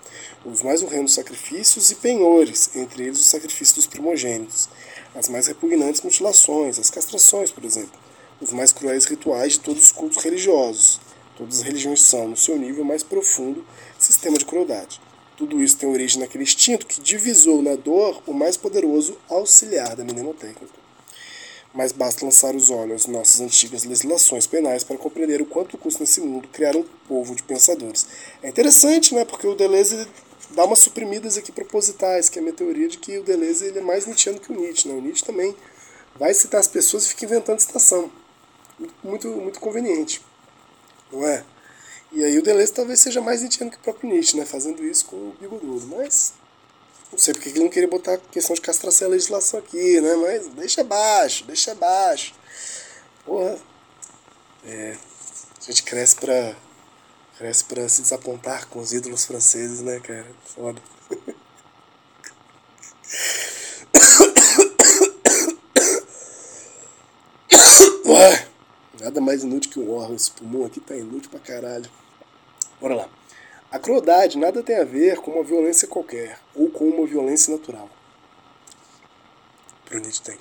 Os 0.45 0.61
mais 0.61 0.81
horrendos 0.81 1.13
sacrifícios 1.13 1.91
e 1.91 1.95
penhores, 1.95 2.73
entre 2.77 3.03
eles 3.03 3.19
o 3.19 3.23
sacrifício 3.23 3.75
dos 3.75 3.85
primogênitos. 3.85 4.69
As 5.13 5.27
mais 5.27 5.47
repugnantes 5.47 5.99
mutilações, 5.99 6.79
as 6.79 6.89
castrações, 6.89 7.51
por 7.51 7.65
exemplo. 7.65 7.99
Os 8.39 8.53
mais 8.53 8.71
cruéis 8.71 9.03
rituais 9.03 9.53
de 9.53 9.59
todos 9.59 9.83
os 9.83 9.91
cultos 9.91 10.23
religiosos. 10.23 11.01
Todas 11.35 11.57
as 11.57 11.63
religiões 11.63 12.01
são, 12.03 12.29
no 12.29 12.37
seu 12.37 12.57
nível 12.57 12.85
mais 12.85 13.03
profundo, 13.03 13.65
sistema 13.99 14.37
de 14.37 14.45
crueldade. 14.45 15.01
Tudo 15.35 15.61
isso 15.61 15.75
tem 15.75 15.89
origem 15.89 16.21
naquele 16.21 16.45
instinto 16.45 16.85
que 16.85 17.01
divisou 17.01 17.61
na 17.61 17.75
dor 17.75 18.23
o 18.25 18.31
mais 18.31 18.55
poderoso 18.55 19.17
auxiliar 19.27 19.93
da 19.93 20.05
mnemotécnica 20.05 20.80
mas 21.73 21.91
basta 21.91 22.25
lançar 22.25 22.55
os 22.55 22.69
olhos 22.69 23.05
nossas 23.05 23.39
antigas 23.39 23.83
legislações 23.83 24.45
penais 24.45 24.83
para 24.83 24.97
compreender 24.97 25.41
o 25.41 25.45
quanto 25.45 25.77
custa 25.77 26.01
nesse 26.01 26.19
mundo 26.19 26.47
criar 26.49 26.75
um 26.75 26.83
povo 27.07 27.35
de 27.35 27.43
pensadores. 27.43 28.05
É 28.43 28.49
interessante, 28.49 29.15
né, 29.15 29.23
porque 29.23 29.47
o 29.47 29.55
Deleuze 29.55 30.07
dá 30.51 30.65
umas 30.65 30.79
suprimidas 30.79 31.37
aqui 31.37 31.51
propositais, 31.51 32.29
que 32.29 32.39
é 32.39 32.41
a 32.41 32.43
minha 32.43 32.55
teoria 32.55 32.87
de 32.87 32.97
que 32.97 33.17
o 33.17 33.23
Deleuze 33.23 33.65
ele 33.65 33.79
é 33.79 33.81
mais 33.81 34.05
Nietzscheano 34.05 34.39
que 34.39 34.51
o 34.51 34.55
Nietzsche. 34.55 34.87
Né? 34.87 34.95
O 34.95 35.01
Nietzsche 35.01 35.23
também 35.23 35.55
vai 36.17 36.33
citar 36.33 36.59
as 36.59 36.67
pessoas 36.67 37.05
e 37.05 37.09
fica 37.09 37.25
inventando 37.25 37.59
citação. 37.59 38.11
Muito, 39.03 39.27
muito 39.27 39.59
conveniente, 39.59 40.21
não 41.11 41.25
é? 41.25 41.45
E 42.11 42.23
aí 42.23 42.37
o 42.37 42.41
Deleuze 42.41 42.73
talvez 42.73 42.99
seja 42.99 43.21
mais 43.21 43.41
Nietzscheano 43.41 43.71
que 43.71 43.77
o 43.77 43.81
próprio 43.81 44.09
Nietzsche, 44.09 44.35
né, 44.35 44.45
fazendo 44.45 44.83
isso 44.83 45.05
com 45.05 45.15
o 45.15 45.35
bigodudo, 45.39 45.87
mas 45.87 46.33
Não 47.11 47.19
sei 47.19 47.33
porque 47.33 47.49
ele 47.49 47.59
não 47.59 47.69
queria 47.69 47.89
botar 47.89 48.17
questão 48.17 48.55
de 48.55 48.61
castração 48.61 49.09
e 49.09 49.11
legislação 49.11 49.59
aqui, 49.59 49.99
né? 49.99 50.15
Mas 50.15 50.47
deixa 50.47 50.81
abaixo, 50.81 51.43
deixa 51.45 51.73
abaixo. 51.73 52.33
Porra. 53.25 53.59
É. 54.65 54.95
A 55.59 55.63
gente 55.63 55.83
cresce 55.83 56.15
pra. 56.15 56.55
Cresce 57.37 57.65
pra 57.65 57.89
se 57.89 58.01
desapontar 58.01 58.67
com 58.67 58.79
os 58.79 58.93
ídolos 58.93 59.25
franceses, 59.25 59.81
né, 59.81 59.99
cara? 59.99 60.27
Foda. 60.45 60.81
Nada 69.01 69.19
mais 69.19 69.43
inútil 69.43 69.71
que 69.71 69.79
um 69.79 69.91
órgão. 69.91 70.15
Esse 70.15 70.31
pulmão 70.31 70.65
aqui 70.65 70.79
tá 70.79 70.95
inútil 70.95 71.29
pra 71.29 71.39
caralho. 71.39 71.89
Bora 72.79 72.95
lá. 72.95 73.09
A 73.71 73.79
crueldade 73.79 74.37
nada 74.37 74.61
tem 74.61 74.77
a 74.77 74.83
ver 74.83 75.17
com 75.19 75.31
uma 75.31 75.43
violência 75.43 75.87
qualquer 75.87 76.37
ou 76.53 76.69
com 76.69 76.89
uma 76.89 77.07
violência 77.07 77.55
natural. 77.55 77.89
Pro 79.85 79.99
Nietzsche 79.99 80.21
tem. 80.21 80.37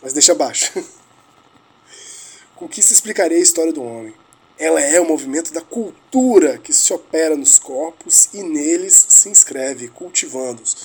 Mas 0.00 0.12
deixa 0.12 0.32
abaixo. 0.32 0.72
com 2.54 2.68
que 2.68 2.80
se 2.80 2.92
explicaria 2.92 3.38
a 3.38 3.40
história 3.40 3.72
do 3.72 3.82
homem? 3.82 4.14
Ela 4.56 4.80
é 4.80 5.00
o 5.00 5.08
movimento 5.08 5.52
da 5.52 5.60
cultura 5.60 6.58
que 6.58 6.72
se 6.72 6.92
opera 6.92 7.34
nos 7.34 7.58
corpos 7.58 8.28
e 8.32 8.42
neles 8.42 8.94
se 9.08 9.28
inscreve, 9.28 9.88
cultivando-os. 9.88 10.76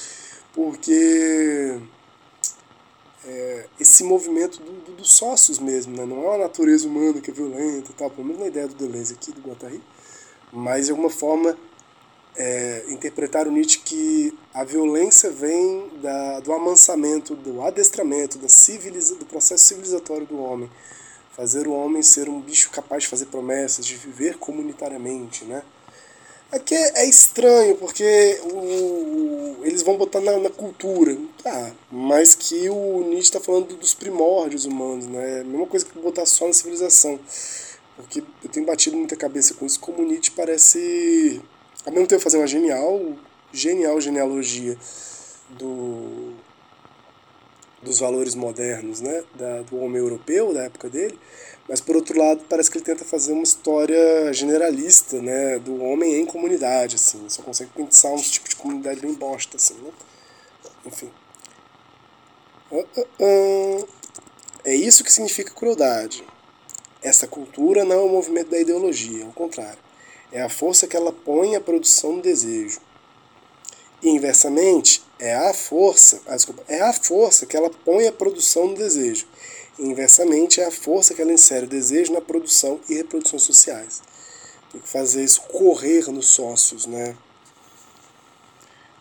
Porque 0.53 1.77
é, 3.25 3.65
esse 3.79 4.03
movimento 4.03 4.59
dos 4.59 4.83
do, 4.83 4.91
do 4.93 5.05
sócios 5.05 5.59
mesmo, 5.59 5.95
né? 5.95 6.05
não 6.05 6.23
é 6.23 6.27
uma 6.29 6.37
natureza 6.37 6.87
humana 6.87 7.21
que 7.21 7.29
é 7.29 7.33
violenta 7.33 7.91
e 7.91 7.93
tal, 7.93 8.09
pelo 8.09 8.25
menos 8.25 8.39
na 8.39 8.47
ideia 8.47 8.67
do 8.67 8.75
Deleuze 8.75 9.13
aqui, 9.13 9.31
do 9.31 9.41
Guattari, 9.41 9.81
mas 10.51 10.85
de 10.85 10.91
alguma 10.91 11.09
forma 11.09 11.57
é, 12.37 12.83
interpretar 12.89 13.47
o 13.47 13.51
Nietzsche 13.51 13.79
que 13.79 14.37
a 14.53 14.63
violência 14.63 15.31
vem 15.31 15.89
da, 16.01 16.39
do 16.39 16.53
amansamento, 16.53 17.35
do 17.35 17.61
adestramento, 17.61 18.37
da 18.37 18.49
civiliza, 18.49 19.15
do 19.15 19.25
processo 19.25 19.63
civilizatório 19.63 20.25
do 20.25 20.39
homem. 20.39 20.69
Fazer 21.35 21.67
o 21.67 21.73
homem 21.73 22.01
ser 22.01 22.29
um 22.29 22.39
bicho 22.39 22.69
capaz 22.69 23.03
de 23.03 23.09
fazer 23.09 23.25
promessas, 23.25 23.85
de 23.85 23.95
viver 23.95 24.37
comunitariamente, 24.37 25.43
né? 25.45 25.63
Aqui 26.51 26.75
é, 26.75 27.01
é 27.01 27.09
estranho, 27.09 27.75
porque 27.75 28.39
o, 28.43 29.57
eles 29.63 29.81
vão 29.81 29.97
botar 29.97 30.21
na, 30.21 30.37
na, 30.37 30.49
cultura, 30.49 31.17
tá, 31.43 31.71
mas 31.91 32.35
que 32.35 32.69
o 32.69 33.01
Nietzsche 33.01 33.23
está 33.23 33.39
falando 33.41 33.75
dos 33.75 33.93
primórdios 33.93 34.63
humanos, 34.65 35.05
né? 35.07 35.41
A 35.41 35.43
mesma 35.43 35.67
coisa 35.67 35.85
que 35.85 35.99
botar 35.99 36.25
só 36.25 36.47
na 36.47 36.53
civilização. 36.53 37.19
Porque 37.97 38.23
eu 38.43 38.49
tenho 38.49 38.65
batido 38.65 38.95
muita 38.95 39.15
cabeça 39.15 39.53
com 39.53 39.65
isso, 39.65 39.79
como 39.79 40.01
o 40.01 40.05
Nietzsche 40.05 40.31
parece 40.31 41.41
ao 41.85 41.91
mesmo 41.91 42.07
tempo 42.07 42.21
fazer 42.21 42.37
uma 42.37 42.47
genial, 42.47 42.99
genial 43.53 44.01
genealogia 44.01 44.77
do, 45.49 46.33
dos 47.81 47.99
valores 47.99 48.33
modernos, 48.33 49.01
né, 49.01 49.23
da, 49.35 49.61
do 49.61 49.77
homem 49.77 49.97
europeu 49.97 50.53
da 50.53 50.63
época 50.63 50.89
dele, 50.89 51.17
mas 51.69 51.79
por 51.79 51.95
outro 51.95 52.17
lado 52.17 52.43
parece 52.49 52.71
que 52.71 52.77
ele 52.77 52.85
tenta 52.85 53.05
fazer 53.05 53.33
uma 53.33 53.43
história 53.43 54.33
generalista, 54.33 55.21
né, 55.21 55.59
do 55.59 55.81
homem 55.83 56.19
em 56.19 56.25
comunidade, 56.25 56.95
assim, 56.95 57.29
só 57.29 57.43
consegue 57.43 57.71
pensar 57.71 58.11
um 58.11 58.17
tipo 58.17 58.49
de 58.49 58.55
comunidade 58.55 58.99
bem 58.99 59.13
bosta, 59.13 59.57
assim, 59.57 59.75
né, 59.75 59.91
enfim. 60.85 61.11
É 64.63 64.75
isso 64.75 65.03
que 65.03 65.11
significa 65.11 65.53
crueldade. 65.53 66.23
Essa 67.01 67.27
cultura 67.27 67.85
não 67.85 67.95
é 67.95 68.01
um 68.01 68.09
movimento 68.09 68.49
da 68.49 68.59
ideologia, 68.59 69.23
ao 69.23 69.31
contrário 69.31 69.84
é 70.35 70.41
a 70.41 70.49
força 70.49 70.85
que 70.85 70.97
ela 70.97 71.13
põe 71.13 71.55
à 71.55 71.61
produção 71.61 72.17
do 72.17 72.21
desejo. 72.21 72.81
E 74.03 74.09
inversamente, 74.09 75.01
é 75.17 75.33
a 75.33 75.53
força, 75.53 76.21
ah, 76.27 76.35
desculpa, 76.35 76.61
é 76.67 76.81
a 76.81 76.91
força 76.91 77.45
que 77.45 77.55
ela 77.55 77.69
põe 77.69 78.05
à 78.05 78.11
produção 78.11 78.67
do 78.67 78.75
desejo. 78.75 79.25
E 79.79 79.83
inversamente, 79.83 80.59
é 80.59 80.65
a 80.65 80.71
força 80.71 81.13
que 81.13 81.21
ela 81.21 81.31
insere 81.31 81.65
o 81.65 81.69
desejo 81.69 82.11
na 82.11 82.19
produção 82.19 82.81
e 82.89 82.95
reprodução 82.95 83.39
sociais. 83.39 84.01
Tem 84.73 84.81
que 84.81 84.89
fazer 84.89 85.23
isso 85.23 85.39
correr 85.43 86.11
nos 86.11 86.27
sócios, 86.27 86.85
né? 86.85 87.15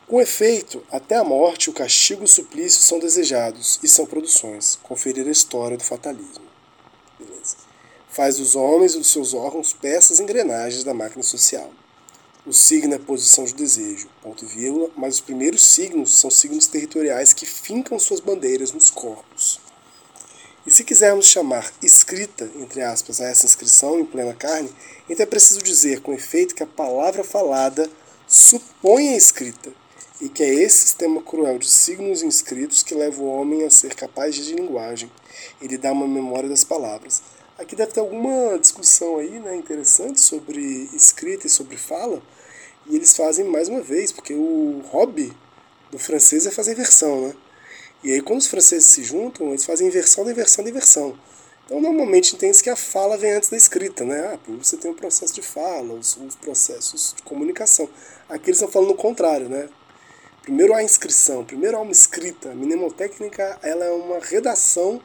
Com 0.07 0.21
efeito, 0.21 0.85
até 0.89 1.17
a 1.17 1.25
morte, 1.25 1.69
o 1.69 1.73
castigo 1.73 2.23
e 2.23 2.27
o 2.27 2.29
suplício 2.29 2.81
são 2.81 3.01
desejados 3.01 3.81
e 3.83 3.89
são 3.89 4.07
produções. 4.07 4.79
Conferir 4.85 5.27
a 5.27 5.33
história 5.33 5.77
do 5.77 5.83
fatalismo 5.83 6.54
faz 8.15 8.37
dos 8.37 8.55
homens 8.55 8.95
e 8.95 8.99
dos 8.99 9.11
seus 9.11 9.35
órgãos 9.35 9.73
peças 9.73 10.21
engrenagens 10.21 10.85
da 10.85 10.95
máquina 10.95 11.23
social. 11.25 11.69
O 12.47 12.53
signo 12.53 12.95
é 12.95 12.99
posição 12.99 13.45
de 13.45 13.55
desejo, 13.55 14.09
ponto 14.23 14.45
e 14.45 14.49
vírgula, 14.49 14.89
mas 14.97 15.15
os 15.15 15.21
primeiros 15.21 15.65
signos 15.65 16.17
são 16.17 16.31
signos 16.31 16.69
territoriais 16.69 17.33
que 17.33 17.45
fincam 17.45 17.99
suas 17.99 18.21
bandeiras 18.21 18.71
nos 18.71 18.89
corpos. 18.89 19.61
E 20.65 20.71
se 20.71 20.85
quisermos 20.85 21.27
chamar 21.27 21.73
escrita, 21.83 22.49
entre 22.57 22.83
aspas, 22.83 23.21
a 23.21 23.27
essa 23.27 23.47
inscrição 23.47 23.99
em 23.99 24.05
plena 24.05 24.33
carne, 24.33 24.73
então 25.11 25.25
é 25.25 25.27
preciso 25.27 25.61
dizer 25.61 26.01
com 26.01 26.13
efeito 26.13 26.55
que 26.55 26.63
a 26.63 26.67
palavra 26.67 27.25
falada 27.25 27.91
supõe 28.29 29.09
a 29.09 29.17
escrita, 29.17 29.73
e 30.21 30.29
que 30.29 30.43
é 30.43 30.55
esse 30.55 30.79
sistema 30.79 31.21
cruel 31.21 31.59
de 31.59 31.69
signos 31.69 32.23
inscritos 32.23 32.83
que 32.83 32.95
leva 32.95 33.21
o 33.21 33.27
homem 33.27 33.65
a 33.65 33.71
ser 33.71 33.95
capaz 33.95 34.35
de 34.35 34.55
linguagem. 34.55 35.11
Ele 35.61 35.77
dá 35.77 35.91
uma 35.93 36.07
memória 36.07 36.49
das 36.49 36.63
palavras. 36.63 37.21
Aqui 37.57 37.77
deve 37.77 37.93
ter 37.93 38.01
alguma 38.01 38.59
discussão 38.59 39.19
aí, 39.19 39.39
né, 39.39 39.55
interessante 39.55 40.21
sobre 40.21 40.91
escrita 40.93 41.47
e 41.47 41.51
sobre 41.51 41.77
fala. 41.77 42.21
E 42.87 42.97
eles 42.97 43.17
fazem 43.17 43.45
mais 43.45 43.69
uma 43.69 43.81
vez, 43.81 44.11
porque 44.11 44.35
o 44.35 44.83
hobby 44.91 45.33
do 45.91 45.99
francês 45.99 46.47
é 46.47 46.51
fazer 46.51 46.73
inversão, 46.73 47.29
né? 47.29 47.35
E 48.03 48.13
aí 48.13 48.21
quando 48.21 48.41
os 48.41 48.49
franceses 48.49 48.87
se 48.87 49.05
juntam, 49.05 49.49
eles 49.51 49.65
fazem 49.65 49.87
inversão 49.87 50.29
inversão 50.29 50.67
inversão. 50.67 51.19
Então 51.65 51.81
normalmente 51.81 52.35
entende 52.35 52.63
que 52.63 52.69
a 52.69 52.77
fala 52.77 53.17
vem 53.17 53.33
antes 53.33 53.49
da 53.49 53.57
escrita, 53.57 54.05
né? 54.05 54.35
Ah, 54.35 54.39
você 54.59 54.77
tem 54.77 54.91
o 54.91 54.95
um 54.95 54.97
processo 54.97 55.33
de 55.33 55.41
fala, 55.41 55.95
os, 55.95 56.17
os, 56.17 56.35
processos 56.35 57.15
de 57.17 57.23
comunicação. 57.23 57.89
Aqui 58.29 58.51
eles 58.51 58.59
estão 58.59 58.71
falando 58.71 58.91
o 58.91 58.97
contrário, 58.97 59.49
né? 59.49 59.69
Primeiro 60.43 60.75
a 60.75 60.83
inscrição, 60.83 61.45
primeiro 61.45 61.77
há 61.77 61.81
uma 61.81 61.93
escrita. 61.93 62.51
A 62.51 62.55
mnemotécnica 62.55 63.59
ela 63.63 63.85
é 63.85 63.93
uma 63.93 64.19
redação 64.19 65.01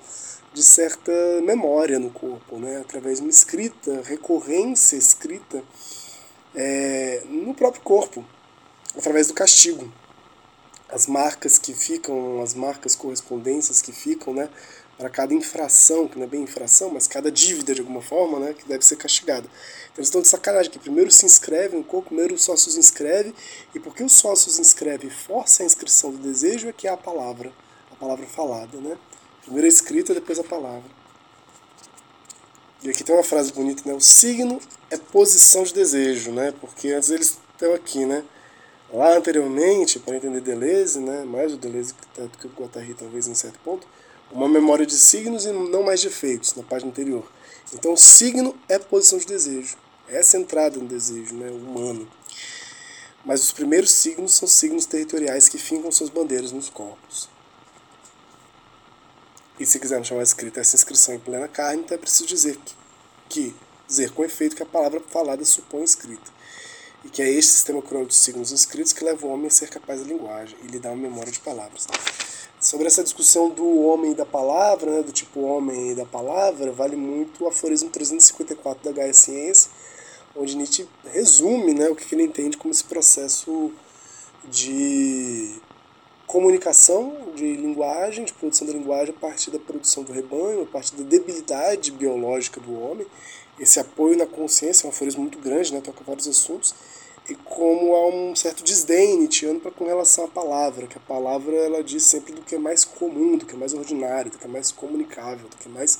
de 0.53 0.63
certa 0.63 1.11
memória 1.43 1.99
no 1.99 2.09
corpo, 2.09 2.57
né? 2.57 2.77
através 2.77 3.17
de 3.17 3.23
uma 3.23 3.29
escrita, 3.29 4.01
recorrência 4.03 4.97
escrita 4.97 5.63
é, 6.55 7.23
no 7.25 7.53
próprio 7.53 7.81
corpo, 7.83 8.25
através 8.97 9.27
do 9.27 9.33
castigo. 9.33 9.91
As 10.89 11.05
marcas 11.05 11.59
que 11.59 11.73
ficam, 11.73 12.41
as 12.41 12.55
marcas 12.55 12.95
correspondências 12.95 13.81
que 13.81 13.91
ficam, 13.91 14.33
né, 14.33 14.49
para 14.97 15.09
cada 15.09 15.33
infração, 15.33 16.07
que 16.07 16.17
não 16.17 16.25
é 16.25 16.27
bem 16.27 16.41
infração, 16.41 16.89
mas 16.89 17.07
cada 17.07 17.31
dívida 17.31 17.73
de 17.73 17.79
alguma 17.79 18.01
forma, 18.01 18.39
né, 18.39 18.53
que 18.53 18.67
deve 18.67 18.83
ser 18.83 18.97
castigada. 18.97 19.47
Então 19.47 19.97
eles 19.97 20.07
estão 20.07 20.21
de 20.21 20.27
sacanagem 20.27 20.71
que 20.71 20.79
primeiro 20.79 21.11
se 21.11 21.25
inscreve 21.25 21.77
no 21.77 21.83
corpo, 21.83 22.07
primeiro 22.07 22.33
o 22.33 22.39
sócio 22.39 22.71
se 22.71 22.79
inscreve, 22.79 23.33
e 23.73 23.79
porque 23.79 24.03
o 24.03 24.09
sócio 24.09 24.51
se 24.51 24.59
inscreve 24.59 25.07
e 25.07 25.09
força 25.09 25.63
a 25.63 25.65
inscrição 25.65 26.11
do 26.11 26.17
desejo 26.17 26.67
é 26.67 26.73
que 26.73 26.87
é 26.87 26.91
a 26.91 26.97
palavra, 26.97 27.53
a 27.91 27.95
palavra 27.95 28.25
falada, 28.25 28.77
né? 28.79 28.97
Primeiro 29.43 29.65
a 29.65 29.69
escrita, 29.69 30.13
depois 30.13 30.39
a 30.39 30.43
palavra. 30.43 30.99
E 32.81 32.89
aqui 32.89 33.03
tem 33.03 33.13
uma 33.13 33.23
frase 33.23 33.51
bonita, 33.51 33.83
né? 33.85 33.93
O 33.93 33.99
signo 33.99 34.59
é 34.89 34.97
posição 34.97 35.63
de 35.63 35.73
desejo, 35.73 36.31
né? 36.31 36.53
Porque 36.61 36.89
antes 36.89 37.09
eles 37.09 37.37
estão 37.53 37.73
aqui, 37.73 38.05
né? 38.05 38.23
Lá 38.91 39.17
anteriormente, 39.17 39.99
para 39.99 40.15
entender 40.15 40.41
Deleuze, 40.41 40.99
né? 40.99 41.23
Mais 41.25 41.53
o 41.53 41.57
Deleuze 41.57 41.93
do 42.17 42.37
que 42.37 42.47
o 42.47 42.51
Guattari, 42.51 42.93
talvez, 42.93 43.27
em 43.27 43.35
certo 43.35 43.59
ponto, 43.59 43.85
uma 44.31 44.47
memória 44.47 44.85
de 44.85 44.97
signos 44.97 45.45
e 45.45 45.51
não 45.51 45.83
mais 45.83 45.99
de 45.99 46.07
efeitos, 46.07 46.55
na 46.55 46.63
página 46.63 46.89
anterior. 46.89 47.29
Então, 47.73 47.95
signo 47.97 48.55
é 48.67 48.79
posição 48.79 49.19
de 49.19 49.25
desejo. 49.25 49.75
É 50.07 50.17
essa 50.17 50.37
entrada 50.37 50.77
no 50.77 50.87
desejo, 50.87 51.35
né? 51.35 51.51
Humano. 51.51 52.07
Mas 53.25 53.43
os 53.43 53.51
primeiros 53.51 53.91
signos 53.91 54.33
são 54.33 54.47
signos 54.47 54.85
territoriais 54.85 55.49
que 55.49 55.57
fincam 55.57 55.91
suas 55.91 56.09
bandeiras 56.09 56.51
nos 56.51 56.69
corpos. 56.69 57.29
E 59.59 59.65
se 59.65 59.77
quisermos 59.77 60.07
chamar 60.07 60.23
escrita 60.23 60.61
essa 60.61 60.77
inscrição 60.77 61.13
em 61.13 61.19
plena 61.19 61.47
carne, 61.47 61.81
então 61.81 61.95
é 61.95 61.99
preciso 61.99 62.25
dizer 62.25 62.55
que, 62.57 62.75
que 63.27 63.55
dizer 63.85 64.11
com 64.11 64.23
efeito 64.23 64.55
que 64.55 64.63
a 64.63 64.65
palavra 64.65 65.01
falada 65.01 65.43
supõe 65.43 65.83
escrita. 65.83 66.31
E 67.03 67.09
que 67.09 67.21
é 67.21 67.29
este 67.29 67.51
sistema 67.51 67.81
cruel 67.81 68.05
de 68.05 68.15
signos 68.15 68.53
inscritos 68.53 68.93
que 68.93 69.03
leva 69.03 69.25
o 69.25 69.29
homem 69.29 69.47
a 69.47 69.49
ser 69.49 69.69
capaz 69.69 69.99
da 69.99 70.07
linguagem 70.07 70.57
e 70.63 70.67
lhe 70.67 70.79
dá 70.79 70.89
uma 70.91 71.01
memória 71.01 71.31
de 71.31 71.39
palavras. 71.39 71.87
Sobre 72.61 72.87
essa 72.87 73.03
discussão 73.03 73.49
do 73.49 73.81
homem 73.81 74.11
e 74.11 74.15
da 74.15 74.25
palavra, 74.25 74.91
né, 74.91 75.03
do 75.03 75.11
tipo 75.11 75.41
homem 75.41 75.91
e 75.91 75.95
da 75.95 76.05
palavra, 76.05 76.71
vale 76.71 76.95
muito 76.95 77.43
o 77.43 77.47
aforismo 77.47 77.89
354 77.89 78.83
da 78.83 78.91
Gaia 78.91 79.13
Ciência, 79.13 79.71
onde 80.35 80.55
Nietzsche 80.55 80.87
resume 81.05 81.73
né, 81.73 81.89
o 81.89 81.95
que 81.95 82.13
ele 82.15 82.23
entende 82.23 82.57
como 82.57 82.71
esse 82.71 82.83
processo 82.83 83.73
de 84.45 85.59
comunicação 86.29 87.33
de 87.35 87.55
linguagem, 87.55 88.23
de 88.23 88.31
produção 88.33 88.67
da 88.67 88.71
linguagem 88.71 89.15
a 89.17 89.19
partir 89.19 89.49
da 89.49 89.57
produção 89.57 90.03
do 90.03 90.13
rebanho, 90.13 90.61
a 90.61 90.65
partir 90.67 90.93
da 90.95 91.01
debilidade 91.03 91.91
biológica 91.91 92.61
do 92.61 92.79
homem. 92.79 93.07
Esse 93.59 93.79
apoio 93.79 94.15
na 94.15 94.27
consciência 94.27 94.85
é 94.85 94.87
um 94.87 94.91
aforismo 94.91 95.23
muito 95.23 95.39
grande, 95.39 95.73
né, 95.73 95.81
toca 95.81 96.03
vários 96.05 96.27
assuntos. 96.27 96.75
e 97.27 97.35
como 97.35 97.95
há 97.95 98.07
um 98.07 98.35
certo 98.35 98.63
desdém 98.63 99.19
nietzscheano 99.19 99.59
com 99.59 99.85
relação 99.85 100.25
à 100.25 100.27
palavra, 100.27 100.87
que 100.87 100.97
a 100.97 101.01
palavra 101.01 101.55
ela 101.55 101.83
diz 101.83 102.03
sempre 102.03 102.33
do 102.33 102.41
que 102.41 102.55
é 102.55 102.57
mais 102.57 102.83
comum, 102.83 103.37
do 103.37 103.45
que 103.45 103.53
é 103.53 103.57
mais 103.57 103.73
ordinário, 103.73 104.31
do 104.31 104.37
que 104.39 104.45
é 104.45 104.47
mais 104.47 104.71
comunicável, 104.71 105.47
do 105.47 105.55
que 105.55 105.67
é 105.67 105.71
mais 105.71 105.99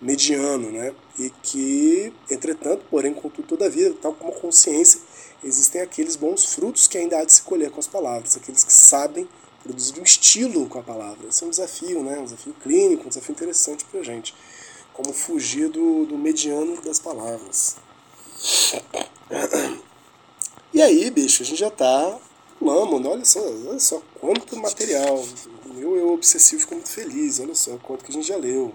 mediano, 0.00 0.72
né? 0.72 0.92
E 1.16 1.30
que, 1.42 2.12
entretanto, 2.28 2.84
porém, 2.90 3.14
contudo, 3.14 3.46
todavia, 3.46 3.94
tal 4.02 4.14
como 4.14 4.32
a 4.32 4.36
consciência, 4.36 5.00
existem 5.44 5.80
aqueles 5.80 6.16
bons 6.16 6.44
frutos 6.44 6.88
que 6.88 6.98
ainda 6.98 7.18
há 7.18 7.24
de 7.24 7.32
se 7.32 7.42
colher 7.42 7.70
com 7.70 7.78
as 7.78 7.86
palavras, 7.86 8.36
aqueles 8.36 8.64
que 8.64 8.72
sabem 8.72 9.28
produzir 9.62 10.00
um 10.00 10.02
estilo 10.02 10.68
com 10.68 10.78
a 10.78 10.82
palavra. 10.82 11.28
Esse 11.28 11.44
é 11.44 11.46
um 11.46 11.50
desafio, 11.50 12.02
né? 12.02 12.18
Um 12.18 12.24
desafio 12.24 12.54
clínico, 12.62 13.04
um 13.06 13.08
desafio 13.08 13.32
interessante 13.32 13.84
para 13.84 14.02
gente. 14.02 14.34
Como 14.92 15.12
fugir 15.12 15.68
do, 15.68 16.06
do 16.06 16.16
mediano 16.16 16.80
das 16.82 16.98
palavras. 16.98 17.76
E 20.70 20.82
aí, 20.82 21.10
bicho, 21.10 21.42
a 21.42 21.46
gente 21.46 21.58
já 21.58 21.70
tá 21.70 22.18
pulando, 22.58 23.00
né? 23.00 23.08
olha 23.08 23.24
só, 23.24 23.40
olha 23.40 23.80
só 23.80 24.02
quanto 24.20 24.54
material. 24.56 25.24
Eu, 25.76 25.96
eu 25.96 26.12
obsessivo 26.12 26.60
fico 26.60 26.74
muito 26.74 26.90
feliz, 26.90 27.40
olha 27.40 27.54
só 27.54 27.78
quanto 27.78 28.04
que 28.04 28.10
a 28.10 28.14
gente 28.14 28.28
já 28.28 28.36
leu. 28.36 28.74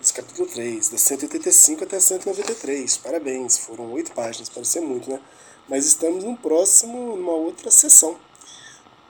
Esse 0.00 0.14
capítulo 0.14 0.48
3, 0.48 0.88
da 0.90 0.96
185 0.96 1.82
até 1.82 1.98
193. 1.98 2.96
Parabéns, 2.98 3.58
foram 3.58 3.92
oito 3.92 4.12
páginas, 4.12 4.48
parece 4.48 4.70
ser 4.70 4.80
muito, 4.80 5.10
né? 5.10 5.20
Mas 5.68 5.84
estamos 5.84 6.22
no 6.22 6.36
próximo, 6.36 7.16
numa 7.16 7.32
outra 7.32 7.70
sessão. 7.70 8.16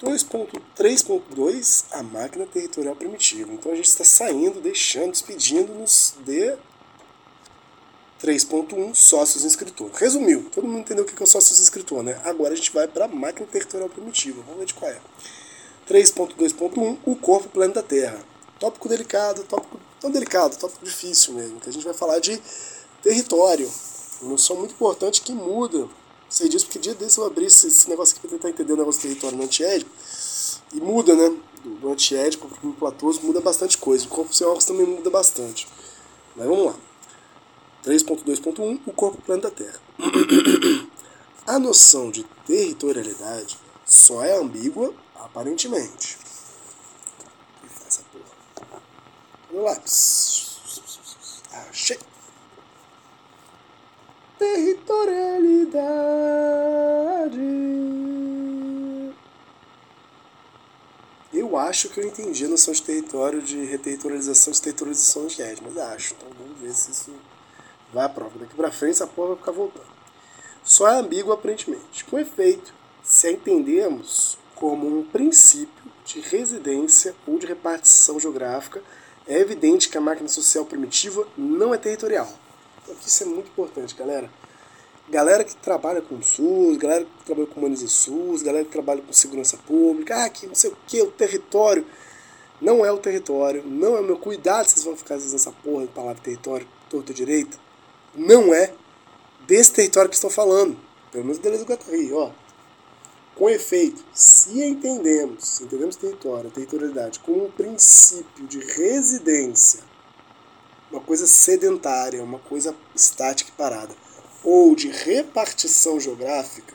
2.3.2, 0.02 1.86
a 1.90 2.02
máquina 2.02 2.46
territorial 2.46 2.94
primitiva. 2.94 3.52
Então 3.52 3.72
a 3.72 3.74
gente 3.74 3.88
está 3.88 4.04
saindo, 4.04 4.60
deixando, 4.60 5.10
despedindo-nos 5.10 6.14
de 6.24 6.56
3.1 8.22 8.94
sócios 8.94 9.44
inscritor. 9.44 9.90
Resumiu, 9.92 10.48
todo 10.50 10.66
mundo 10.66 10.80
entendeu 10.80 11.04
o 11.04 11.06
que 11.06 11.20
é 11.20 11.24
o 11.24 11.26
sócios 11.26 11.60
inscritor, 11.60 12.02
né? 12.02 12.20
Agora 12.24 12.52
a 12.52 12.56
gente 12.56 12.72
vai 12.72 12.86
para 12.86 13.06
a 13.06 13.08
máquina 13.08 13.46
territorial 13.46 13.88
primitiva. 13.88 14.40
Vamos 14.42 14.60
ver 14.60 14.66
de 14.66 14.74
qual 14.74 14.90
é. 14.90 15.00
3.2.1 15.88 16.98
o 17.04 17.16
corpo 17.16 17.48
plano 17.48 17.74
da 17.74 17.82
Terra. 17.82 18.20
Tópico 18.60 18.88
delicado, 18.88 19.42
tópico 19.44 19.80
tão 20.00 20.10
delicado, 20.10 20.56
tópico 20.56 20.84
difícil 20.84 21.34
mesmo, 21.34 21.60
que 21.60 21.68
a 21.68 21.72
gente 21.72 21.84
vai 21.84 21.94
falar 21.94 22.18
de 22.18 22.40
território. 23.02 23.70
Uma 24.20 24.32
noção 24.32 24.56
muito 24.56 24.74
importante 24.74 25.22
que 25.22 25.32
muda. 25.32 25.88
Sei 26.28 26.48
disso 26.48 26.66
porque 26.66 26.78
dia 26.78 26.94
desse 26.94 27.18
eu 27.18 27.24
abri 27.24 27.46
esse, 27.46 27.68
esse 27.68 27.88
negócio 27.88 28.14
aqui 28.14 28.20
para 28.26 28.36
tentar 28.36 28.50
entender 28.50 28.72
o 28.74 28.76
negócio 28.76 29.00
do 29.00 29.02
território 29.02 29.36
no 29.36 29.44
antiédipo. 29.44 29.90
E 30.72 30.80
muda, 30.80 31.14
né? 31.14 31.36
Do, 31.62 31.70
do 31.76 31.92
antiédipo 31.92 32.48
para 32.48 32.68
o 32.68 32.72
platoso 32.74 33.22
muda 33.22 33.40
bastante 33.40 33.78
coisa. 33.78 34.04
O 34.04 34.08
corpo 34.08 34.34
sem 34.34 34.46
óculos 34.46 34.66
também 34.66 34.86
muda 34.86 35.08
bastante. 35.08 35.66
Mas 36.36 36.46
vamos 36.46 36.66
lá. 36.66 36.76
3.2.1 37.84 38.80
O 38.86 38.92
corpo 38.92 39.22
plano 39.22 39.42
da 39.42 39.50
Terra. 39.50 39.80
A 41.46 41.58
noção 41.58 42.10
de 42.10 42.24
territorialidade 42.46 43.56
só 43.86 44.22
é 44.22 44.36
ambígua 44.36 44.92
aparentemente. 45.16 46.18
Essa 47.86 48.02
porra. 48.12 48.82
Lápis. 49.50 50.58
Achei. 51.70 51.98
Territorialidade. 54.38 57.38
Eu 61.32 61.56
acho 61.56 61.88
que 61.88 62.00
eu 62.00 62.06
entendi 62.06 62.44
a 62.44 62.48
noção 62.48 62.72
de 62.72 62.82
território, 62.82 63.42
de 63.42 63.64
reterritorialização, 63.64 64.52
de 64.52 64.62
territorialização 64.62 65.26
de 65.26 65.36
mas 65.62 65.76
acho. 65.76 66.14
Então 66.14 66.28
vamos 66.38 66.58
ver 66.60 66.72
se 66.72 66.92
isso 66.92 67.12
vai 67.92 68.04
à 68.04 68.08
prova. 68.08 68.38
Daqui 68.38 68.54
para 68.54 68.70
frente 68.70 68.92
essa 68.92 69.06
porra 69.06 69.28
vai 69.28 69.36
ficar 69.38 69.52
voltando. 69.52 69.98
Só 70.64 70.88
é 70.88 70.98
ambíguo 70.98 71.32
aparentemente. 71.32 72.04
Com 72.04 72.18
efeito, 72.18 72.72
se 73.02 73.26
a 73.26 73.32
entendemos 73.32 74.38
como 74.54 74.86
um 74.86 75.04
princípio 75.04 75.68
de 76.04 76.20
residência 76.20 77.14
ou 77.26 77.38
de 77.38 77.46
repartição 77.46 78.18
geográfica, 78.18 78.82
é 79.26 79.38
evidente 79.38 79.88
que 79.88 79.98
a 79.98 80.00
máquina 80.00 80.28
social 80.28 80.64
primitiva 80.64 81.26
não 81.36 81.74
é 81.74 81.78
territorial. 81.78 82.32
Isso 83.04 83.22
é 83.22 83.26
muito 83.26 83.48
importante, 83.48 83.94
galera. 83.94 84.30
Galera 85.08 85.42
que 85.42 85.56
trabalha 85.56 86.02
com 86.02 86.20
SUS, 86.20 86.76
galera 86.76 87.04
que 87.04 87.24
trabalha 87.24 87.46
com 87.46 87.60
Humaniza 87.60 87.88
SUS, 87.88 88.42
galera 88.42 88.64
que 88.64 88.70
trabalha 88.70 89.00
com 89.00 89.12
segurança 89.12 89.56
pública, 89.56 90.24
ah, 90.24 90.28
que 90.28 90.46
não 90.46 90.54
sei 90.54 90.70
o 90.70 90.76
que, 90.86 91.00
o 91.00 91.10
território. 91.10 91.86
Não 92.60 92.84
é 92.84 92.90
o 92.90 92.98
território, 92.98 93.62
não 93.64 93.96
é 93.96 94.00
o 94.00 94.04
meu 94.04 94.18
cuidado, 94.18 94.68
vocês 94.68 94.84
vão 94.84 94.96
ficar 94.96 95.16
dizendo 95.16 95.36
essa 95.36 95.52
porra 95.52 95.86
de 95.86 95.92
palavra 95.92 96.20
território, 96.20 96.66
torto 96.90 97.14
direito 97.14 97.58
não 98.14 98.52
é 98.52 98.72
desse 99.46 99.72
território 99.72 100.10
que 100.10 100.16
estão 100.16 100.30
falando. 100.30 100.76
Pelo 101.10 101.24
menos 101.24 101.38
Deleuze 101.38 101.64
e 101.64 101.66
Guattari, 101.66 102.12
ó. 102.12 102.30
Com 103.34 103.48
efeito, 103.48 104.04
se 104.12 104.60
entendemos, 104.60 105.44
se 105.44 105.64
entendemos 105.64 105.94
território, 105.94 106.50
territorialidade, 106.50 107.20
como 107.20 107.46
um 107.46 107.50
princípio 107.50 108.46
de 108.46 108.58
residência, 108.58 109.80
uma 110.90 111.00
coisa 111.00 111.26
sedentária, 111.26 112.22
uma 112.22 112.38
coisa 112.38 112.74
estática 112.94 113.50
e 113.50 113.56
parada, 113.56 113.94
ou 114.42 114.74
de 114.74 114.88
repartição 114.88 116.00
geográfica, 116.00 116.74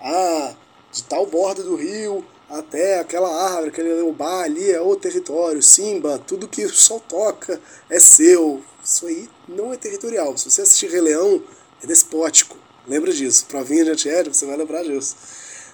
ah, 0.00 0.54
de 0.90 1.04
tal 1.04 1.26
borda 1.26 1.62
do 1.62 1.76
rio 1.76 2.24
até 2.50 2.98
aquela 3.00 3.30
árvore, 3.46 3.68
aquele 3.68 4.12
bar 4.12 4.42
ali 4.44 4.70
é 4.70 4.80
o 4.80 4.94
território, 4.96 5.62
Simba, 5.62 6.18
tudo 6.18 6.48
que 6.48 6.64
o 6.64 6.70
sol 6.70 7.00
toca 7.00 7.60
é 7.88 7.98
seu, 7.98 8.62
isso 8.84 9.06
aí 9.06 9.28
não 9.48 9.72
é 9.72 9.76
territorial. 9.76 10.36
Se 10.36 10.50
você 10.50 10.62
assistir 10.62 10.90
Rei 10.90 11.00
Leão, 11.00 11.42
é 11.82 11.86
despótico. 11.86 12.56
Lembra 12.86 13.12
disso. 13.12 13.46
Provinha 13.46 13.84
de 13.84 13.92
antiédio, 13.92 14.34
você 14.34 14.44
vai 14.44 14.56
lembrar 14.56 14.82
disso. 14.82 15.16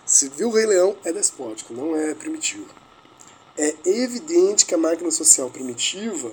Se 0.05 0.29
viu 0.29 0.49
o 0.49 0.53
Rei 0.53 0.67
Leão, 0.67 0.97
é 1.05 1.13
despótico, 1.13 1.73
não 1.73 1.97
é 1.97 2.15
primitivo. 2.15 2.67
É 3.57 3.75
evidente 3.85 4.65
que 4.65 4.75
a 4.75 4.79
máquina 4.79 5.11
social 5.11 5.51
primitiva 5.51 6.33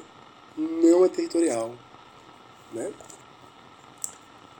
não 0.57 1.05
é 1.05 1.09
territorial. 1.09 1.73
Né? 2.71 2.91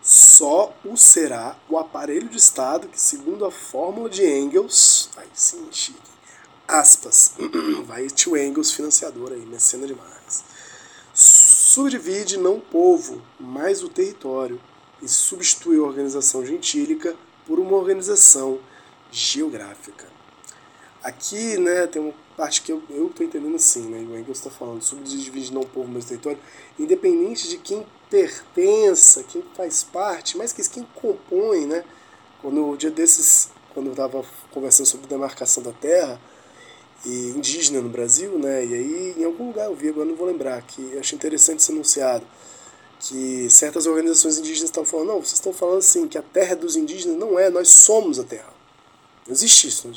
Só 0.02 0.74
o 0.84 0.96
será 0.96 1.58
o 1.70 1.78
aparelho 1.78 2.30
de 2.30 2.38
Estado 2.38 2.88
que, 2.88 3.00
segundo 3.00 3.46
a 3.46 3.52
fórmula 3.52 4.10
de 4.10 4.26
Engels, 4.26 5.10
aí 5.18 5.28
sim, 5.34 5.68
chique, 5.72 6.00
aspas, 6.68 7.36
vai 7.86 8.08
tio 8.08 8.38
Engels, 8.38 8.72
financiador 8.72 9.32
aí, 9.32 9.46
mecena 9.46 9.88
de 9.88 9.96
Marx 9.96 10.44
subdivide 11.76 12.38
não 12.38 12.56
o 12.56 12.62
povo, 12.62 13.22
mas 13.38 13.84
o 13.84 13.90
território, 13.90 14.62
e 15.02 15.10
substitui 15.10 15.78
a 15.78 15.82
organização 15.82 16.46
gentílica 16.46 17.16
por 17.46 17.60
uma 17.60 17.76
organização 17.76 18.60
geográfica. 19.12 20.08
Aqui, 21.06 21.56
né, 21.60 21.86
tem 21.86 22.02
uma 22.02 22.14
parte 22.36 22.64
que 22.64 22.72
eu 22.72 22.82
estou 22.90 23.24
entendendo 23.24 23.56
assim, 23.56 23.88
né, 23.88 24.00
o 24.00 24.18
Engels 24.18 24.40
está 24.40 24.50
falando, 24.50 24.82
subdivide 24.82 25.54
não 25.54 25.62
povo, 25.62 25.88
mas 25.88 26.06
território, 26.06 26.40
independente 26.80 27.48
de 27.48 27.60
quem 27.60 27.86
pertença, 28.10 29.22
quem 29.22 29.44
faz 29.56 29.84
parte, 29.84 30.36
mas 30.36 30.52
que 30.52 30.68
quem 30.68 30.84
compõe, 30.96 31.68
né, 31.68 31.84
quando 32.42 32.68
o 32.68 32.76
dia 32.76 32.90
desses, 32.90 33.50
quando 33.72 33.86
eu 33.86 33.92
estava 33.92 34.26
conversando 34.50 34.88
sobre 34.88 35.06
demarcação 35.06 35.62
da 35.62 35.72
terra, 35.72 36.20
e 37.06 37.30
indígena 37.36 37.82
no 37.82 37.90
Brasil, 37.90 38.40
né? 38.40 38.66
E 38.66 38.74
aí 38.74 39.16
em 39.16 39.24
algum 39.24 39.50
lugar 39.50 39.66
eu 39.66 39.76
vi, 39.76 39.90
agora 39.90 40.08
não 40.08 40.16
vou 40.16 40.26
lembrar, 40.26 40.60
que 40.64 40.82
eu 40.92 41.00
achei 41.00 41.16
interessante 41.16 41.60
esse 41.60 41.72
enunciado, 41.72 42.26
que 43.00 43.48
certas 43.52 43.86
organizações 43.86 44.40
indígenas 44.40 44.70
estão 44.70 44.84
falando, 44.84 45.10
não, 45.10 45.20
vocês 45.20 45.34
estão 45.34 45.54
falando 45.54 45.78
assim, 45.78 46.08
que 46.08 46.18
a 46.18 46.24
terra 46.24 46.56
dos 46.56 46.76
indígenas 46.76 47.16
não 47.16 47.38
é, 47.38 47.52
nós 47.52 47.70
somos 47.70 48.18
a 48.18 48.24
terra. 48.24 48.55
Não 49.26 49.34
existe 49.34 49.68
isso. 49.68 49.92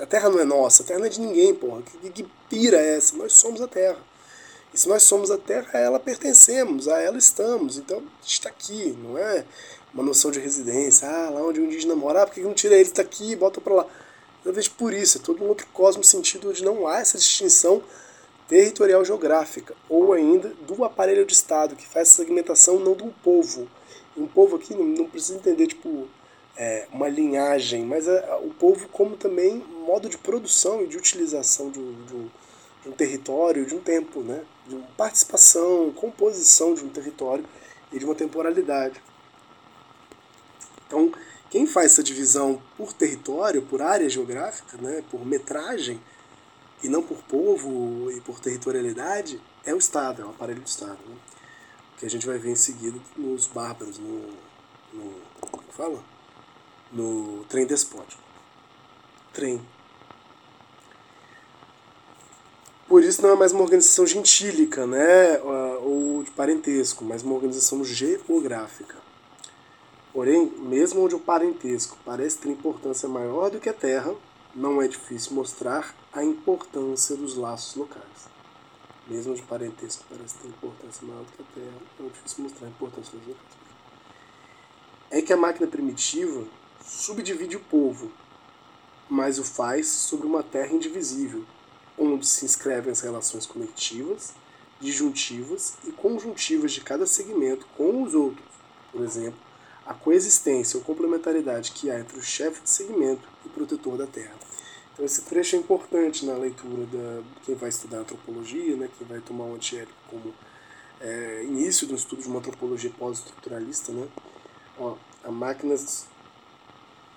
A 0.00 0.06
terra 0.06 0.30
não 0.30 0.40
é 0.40 0.44
nossa, 0.44 0.82
a 0.82 0.86
terra 0.86 0.98
não 0.98 1.06
é 1.06 1.10
de 1.10 1.20
ninguém, 1.20 1.54
porra. 1.54 1.82
Que, 1.82 2.10
que 2.10 2.26
pira 2.48 2.78
é 2.78 2.96
essa? 2.96 3.16
Nós 3.16 3.34
somos 3.34 3.60
a 3.60 3.68
terra. 3.68 3.98
E 4.72 4.78
se 4.78 4.88
nós 4.88 5.02
somos 5.02 5.30
a 5.30 5.38
terra, 5.38 5.68
a 5.74 5.78
ela 5.78 6.00
pertencemos, 6.00 6.88
a 6.88 7.00
ela 7.00 7.18
estamos. 7.18 7.76
Então, 7.76 8.02
está 8.24 8.48
aqui, 8.48 8.96
não 9.02 9.18
é 9.18 9.44
uma 9.92 10.02
noção 10.02 10.30
de 10.30 10.40
residência. 10.40 11.08
Ah, 11.08 11.30
lá 11.30 11.42
onde 11.42 11.60
o 11.60 11.64
indígena 11.64 11.94
mora, 11.94 12.22
ah, 12.22 12.26
por 12.26 12.34
que 12.34 12.40
não 12.40 12.54
tira 12.54 12.74
ele? 12.74 12.88
Está 12.88 13.02
aqui, 13.02 13.32
e 13.32 13.36
bota 13.36 13.60
para 13.60 13.74
lá. 13.74 13.86
Eu 14.44 14.52
vejo 14.52 14.72
por 14.72 14.92
isso, 14.92 15.18
é 15.18 15.20
todo 15.20 15.44
um 15.44 15.48
outro 15.48 15.66
cosmo 15.72 16.02
sentido 16.02 16.52
de 16.52 16.64
não 16.64 16.86
há 16.86 16.98
essa 16.98 17.16
distinção 17.16 17.82
territorial 18.48 19.04
geográfica, 19.04 19.74
ou 19.88 20.12
ainda 20.12 20.48
do 20.66 20.84
aparelho 20.84 21.24
de 21.24 21.32
Estado, 21.32 21.76
que 21.76 21.86
faz 21.86 22.08
essa 22.08 22.16
segmentação 22.16 22.78
não 22.78 22.94
do 22.94 23.06
povo. 23.22 23.68
um 24.16 24.26
povo 24.26 24.56
aqui 24.56 24.74
não, 24.74 24.84
não 24.84 25.08
precisa 25.08 25.38
entender 25.38 25.66
tipo 25.68 26.08
é, 26.56 26.86
uma 26.92 27.08
linhagem, 27.08 27.84
mas 27.84 28.06
é, 28.06 28.34
o 28.42 28.50
povo 28.50 28.88
como 28.88 29.16
também 29.16 29.58
modo 29.86 30.08
de 30.08 30.18
produção 30.18 30.82
e 30.82 30.86
de 30.86 30.96
utilização 30.96 31.70
de 31.70 31.78
um, 31.78 32.04
de 32.04 32.14
um, 32.14 32.30
de 32.82 32.88
um 32.88 32.92
território, 32.92 33.66
de 33.66 33.74
um 33.74 33.80
tempo, 33.80 34.20
né? 34.20 34.44
de 34.66 34.76
uma 34.76 34.86
participação, 34.96 35.92
composição 35.92 36.74
de 36.74 36.84
um 36.84 36.88
território 36.88 37.44
e 37.92 37.98
de 37.98 38.04
uma 38.04 38.14
temporalidade. 38.14 39.00
Então, 40.86 41.12
quem 41.50 41.66
faz 41.66 41.92
essa 41.92 42.02
divisão 42.02 42.60
por 42.76 42.92
território, 42.92 43.62
por 43.62 43.82
área 43.82 44.08
geográfica, 44.08 44.76
né, 44.76 45.02
por 45.10 45.24
metragem, 45.24 46.00
e 46.82 46.88
não 46.88 47.02
por 47.02 47.18
povo 47.22 48.10
e 48.10 48.20
por 48.20 48.38
territorialidade, 48.38 49.40
é 49.64 49.74
o 49.74 49.78
Estado, 49.78 50.22
é 50.22 50.24
o 50.24 50.30
aparelho 50.30 50.60
do 50.60 50.66
Estado. 50.66 50.98
Né? 51.06 51.16
Que 51.98 52.06
a 52.06 52.10
gente 52.10 52.26
vai 52.26 52.38
ver 52.38 52.50
em 52.50 52.56
seguida 52.56 52.98
nos 53.16 53.46
bárbaros, 53.46 53.98
no. 53.98 54.28
no 54.92 55.14
como 55.40 55.62
fala? 55.70 56.13
No 56.92 57.44
trem 57.48 57.66
despótico. 57.66 58.22
Trem. 59.32 59.60
Por 62.86 63.02
isso 63.02 63.22
não 63.22 63.30
é 63.30 63.34
mais 63.34 63.52
uma 63.52 63.62
organização 63.62 64.06
gentílica, 64.06 64.86
né, 64.86 65.40
ou 65.82 66.22
de 66.22 66.30
parentesco, 66.30 67.04
mas 67.04 67.22
uma 67.22 67.34
organização 67.34 67.84
geográfica. 67.84 68.96
Porém, 70.12 70.46
mesmo 70.58 71.04
onde 71.04 71.14
o 71.14 71.18
parentesco 71.18 71.98
parece 72.04 72.38
ter 72.38 72.50
importância 72.50 73.08
maior 73.08 73.50
do 73.50 73.58
que 73.58 73.68
a 73.68 73.72
terra, 73.72 74.14
não 74.54 74.80
é 74.80 74.86
difícil 74.86 75.32
mostrar 75.34 75.92
a 76.12 76.22
importância 76.22 77.16
dos 77.16 77.36
laços 77.36 77.74
locais. 77.74 78.28
Mesmo 79.08 79.34
o 79.34 79.42
parentesco 79.42 80.04
parece 80.08 80.36
ter 80.36 80.48
importância 80.48 81.06
maior 81.06 81.24
do 81.24 81.32
que 81.32 81.42
a 81.42 81.54
terra, 81.54 81.82
não 81.98 82.06
é 82.06 82.10
difícil 82.10 82.44
mostrar 82.44 82.66
a 82.68 82.70
importância 82.70 83.18
dos 83.18 83.26
locais. 83.26 83.64
É 85.10 85.20
que 85.20 85.32
a 85.32 85.36
máquina 85.36 85.66
primitiva 85.66 86.44
subdivide 86.84 87.56
o 87.56 87.60
povo, 87.60 88.10
mas 89.08 89.38
o 89.38 89.44
faz 89.44 89.88
sobre 89.88 90.26
uma 90.26 90.42
terra 90.42 90.72
indivisível, 90.72 91.44
onde 91.98 92.26
se 92.26 92.44
inscrevem 92.44 92.92
as 92.92 93.00
relações 93.00 93.46
conectivas, 93.46 94.34
disjuntivas 94.80 95.74
e 95.86 95.92
conjuntivas 95.92 96.72
de 96.72 96.80
cada 96.80 97.06
segmento 97.06 97.66
com 97.76 98.02
os 98.02 98.14
outros. 98.14 98.46
Por 98.92 99.02
exemplo, 99.02 99.38
a 99.86 99.94
coexistência 99.94 100.78
ou 100.78 100.84
complementaridade 100.84 101.72
que 101.72 101.90
há 101.90 101.98
entre 101.98 102.18
o 102.18 102.22
chefe 102.22 102.62
de 102.62 102.70
segmento 102.70 103.26
e 103.44 103.48
o 103.48 103.50
protetor 103.50 103.96
da 103.96 104.06
terra. 104.06 104.34
Então 104.92 105.04
esse 105.04 105.22
trecho 105.22 105.56
é 105.56 105.58
importante 105.58 106.24
na 106.24 106.34
leitura 106.34 106.86
da 106.86 107.22
quem 107.44 107.54
vai 107.54 107.68
estudar 107.68 107.98
antropologia, 107.98 108.76
né, 108.76 108.88
quem 108.96 109.06
vai 109.06 109.20
tomar 109.20 109.44
o 109.44 109.54
antiético 109.54 109.98
como 110.08 110.32
é, 111.00 111.42
início 111.44 111.86
do 111.86 111.94
estudo 111.94 112.22
de 112.22 112.28
uma 112.28 112.38
antropologia 112.38 112.90
pós-estruturalista, 112.96 113.92
né? 113.92 114.08
Ó, 114.78 114.96
a 115.24 115.30
máquina 115.30 115.74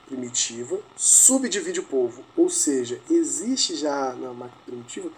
primitiva 0.07 0.79
subdivide 0.95 1.79
o 1.79 1.83
povo, 1.83 2.23
ou 2.35 2.49
seja, 2.49 2.99
existe 3.09 3.75
já 3.75 4.13
na 4.13 4.33
máquina 4.33 4.61
primitiva 4.65 5.09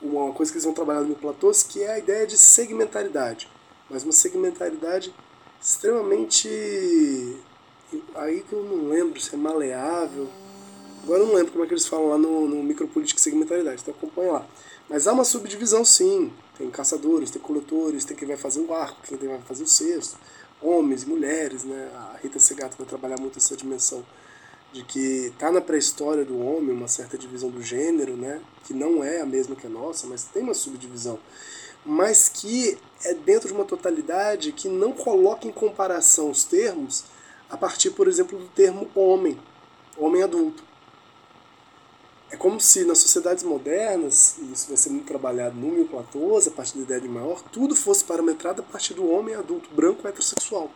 uma 0.00 0.32
coisa 0.32 0.50
que 0.50 0.56
eles 0.56 0.64
vão 0.64 0.72
trabalhar 0.72 1.02
no 1.02 1.14
Platôs, 1.14 1.62
que 1.62 1.82
é 1.82 1.92
a 1.92 1.98
ideia 1.98 2.26
de 2.26 2.38
segmentaridade, 2.38 3.48
mas 3.88 4.02
uma 4.02 4.12
segmentaridade 4.12 5.12
extremamente 5.60 6.48
aí 8.14 8.42
que 8.42 8.52
eu 8.52 8.62
não 8.62 8.88
lembro 8.88 9.20
se 9.20 9.34
é 9.34 9.38
maleável. 9.38 10.28
Agora 11.02 11.20
eu 11.20 11.26
não 11.26 11.34
lembro 11.34 11.52
como 11.52 11.64
é 11.64 11.66
que 11.66 11.74
eles 11.74 11.86
falam 11.86 12.08
lá 12.08 12.18
no, 12.18 12.46
no 12.46 12.62
Micropolítica 12.62 13.20
Segmentaridade, 13.20 13.82
então 13.82 13.92
acompanha 13.92 14.32
lá. 14.32 14.46
Mas 14.88 15.06
há 15.06 15.12
uma 15.12 15.24
subdivisão 15.24 15.84
sim. 15.84 16.32
Tem 16.56 16.70
caçadores, 16.70 17.30
tem 17.30 17.40
coletores, 17.40 18.04
tem 18.04 18.16
quem 18.16 18.28
vai 18.28 18.36
fazer 18.36 18.60
o 18.60 18.72
arco, 18.72 19.00
quem 19.02 19.16
vai 19.16 19.40
fazer 19.40 19.64
o 19.64 19.66
cesto 19.66 20.16
homens, 20.62 21.04
mulheres, 21.04 21.64
né? 21.64 21.90
A 21.94 22.18
Rita 22.22 22.38
Segato 22.38 22.76
vai 22.76 22.86
trabalhar 22.86 23.18
muito 23.18 23.38
essa 23.38 23.56
dimensão 23.56 24.04
de 24.72 24.84
que 24.84 25.26
está 25.26 25.50
na 25.50 25.60
pré-história 25.60 26.24
do 26.24 26.38
homem 26.38 26.70
uma 26.70 26.88
certa 26.88 27.18
divisão 27.18 27.50
do 27.50 27.62
gênero, 27.62 28.16
né? 28.16 28.40
Que 28.64 28.72
não 28.72 29.02
é 29.02 29.20
a 29.20 29.26
mesma 29.26 29.56
que 29.56 29.66
a 29.66 29.70
nossa, 29.70 30.06
mas 30.06 30.24
tem 30.24 30.42
uma 30.42 30.54
subdivisão, 30.54 31.18
mas 31.84 32.28
que 32.28 32.78
é 33.04 33.14
dentro 33.14 33.48
de 33.48 33.54
uma 33.54 33.64
totalidade 33.64 34.52
que 34.52 34.68
não 34.68 34.92
coloca 34.92 35.46
em 35.46 35.52
comparação 35.52 36.30
os 36.30 36.44
termos 36.44 37.04
a 37.48 37.56
partir, 37.56 37.90
por 37.90 38.06
exemplo, 38.06 38.38
do 38.38 38.46
termo 38.48 38.88
homem, 38.94 39.38
homem 39.96 40.22
adulto. 40.22 40.69
É 42.30 42.36
como 42.36 42.60
se 42.60 42.84
nas 42.84 42.98
sociedades 42.98 43.42
modernas, 43.42 44.36
e 44.38 44.52
isso 44.52 44.68
vai 44.68 44.76
ser 44.76 44.90
muito 44.90 45.06
trabalhado 45.06 45.56
no 45.56 45.72
Mil 45.72 45.86
Platôs, 45.88 46.46
a 46.46 46.50
partir 46.50 46.76
da 46.76 46.82
ideia 46.82 47.00
de 47.00 47.08
maior, 47.08 47.42
tudo 47.42 47.74
fosse 47.74 48.04
parametrado 48.04 48.62
a 48.62 48.64
partir 48.64 48.94
do 48.94 49.10
homem 49.10 49.34
adulto, 49.34 49.68
branco, 49.74 50.06
heterossexual. 50.06 50.70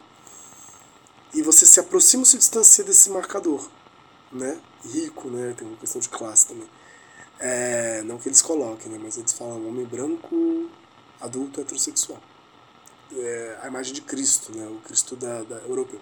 E 1.32 1.42
você 1.42 1.64
se 1.64 1.78
aproxima 1.78 2.22
ou 2.22 2.26
se 2.26 2.36
distancia 2.36 2.82
desse 2.82 3.08
marcador, 3.10 3.68
né? 4.32 4.58
Rico, 4.84 5.28
né? 5.28 5.54
Tem 5.56 5.66
uma 5.66 5.76
questão 5.76 6.00
de 6.00 6.08
classe 6.08 6.48
também. 6.48 6.68
É, 7.38 8.02
não 8.02 8.18
que 8.18 8.28
eles 8.28 8.42
coloquem, 8.42 8.90
né? 8.90 8.98
Mas 9.00 9.16
eles 9.16 9.32
falam 9.32 9.68
homem 9.68 9.84
branco, 9.84 10.68
adulto, 11.20 11.60
heterossexual. 11.60 12.20
É 13.16 13.58
a 13.62 13.68
imagem 13.68 13.92
de 13.92 14.00
Cristo, 14.00 14.56
né? 14.56 14.66
O 14.66 14.80
Cristo 14.80 15.14
da, 15.14 15.42
da 15.44 15.56
europeu. 15.68 16.00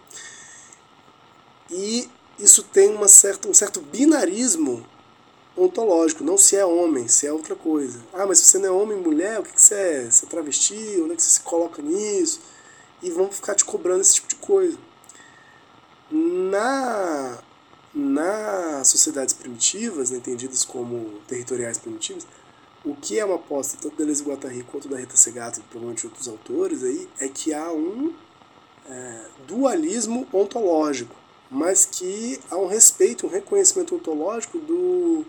E 1.71 2.09
isso 2.39 2.63
tem 2.63 2.95
uma 2.95 3.09
certa, 3.09 3.49
um 3.49 3.55
certo 3.55 3.81
binarismo 3.81 4.87
ontológico, 5.57 6.25
não 6.25 6.39
se 6.39 6.57
é 6.57 6.65
homem, 6.65 7.09
se 7.09 7.27
é 7.27 7.33
outra 7.33 7.55
coisa. 7.55 8.01
Ah, 8.13 8.27
mas 8.27 8.39
se 8.39 8.47
você 8.47 8.59
não 8.59 8.67
é 8.67 8.71
homem, 8.71 8.99
mulher, 8.99 9.41
o 9.41 9.43
que, 9.43 9.53
que 9.53 9.61
você 9.61 9.75
é? 9.75 10.11
Você 10.11 10.25
é 10.25 10.29
travesti? 10.29 11.01
Onde 11.03 11.13
é 11.13 11.17
que 11.17 11.23
você 11.23 11.31
se 11.31 11.41
coloca 11.41 11.83
nisso? 11.83 12.41
E 13.03 13.11
vão 13.11 13.31
ficar 13.31 13.55
te 13.55 13.65
cobrando 13.65 14.01
esse 14.01 14.15
tipo 14.15 14.29
de 14.29 14.37
coisa. 14.37 14.79
Na, 16.11 17.39
nas 17.95 18.89
sociedades 18.89 19.35
primitivas, 19.35 20.11
né, 20.11 20.19
entendidas 20.19 20.65
como 20.65 21.21
territoriais 21.27 21.79
primitivas, 21.79 22.27
o 22.85 22.95
que 22.97 23.19
é 23.19 23.25
uma 23.25 23.37
aposta 23.37 23.77
tanto 23.81 23.93
da 23.93 23.99
Deleuze 23.99 24.25
Guattari 24.25 24.63
quanto 24.65 24.89
da 24.89 24.99
Rita 24.99 25.17
Segato 25.17 25.61
e 25.61 25.63
provavelmente 25.63 26.07
outros 26.07 26.27
autores 26.27 26.83
aí, 26.83 27.09
é 27.21 27.29
que 27.29 27.55
há 27.55 27.71
um 27.71 28.13
é, 28.89 29.21
dualismo 29.47 30.27
ontológico, 30.33 31.15
mas 31.51 31.85
que 31.85 32.41
há 32.51 32.57
um 32.57 32.67
respeito, 32.67 33.27
um 33.27 33.31
reconhecimento 33.31 33.95
ontológico 33.95 34.59
do, 34.59 35.25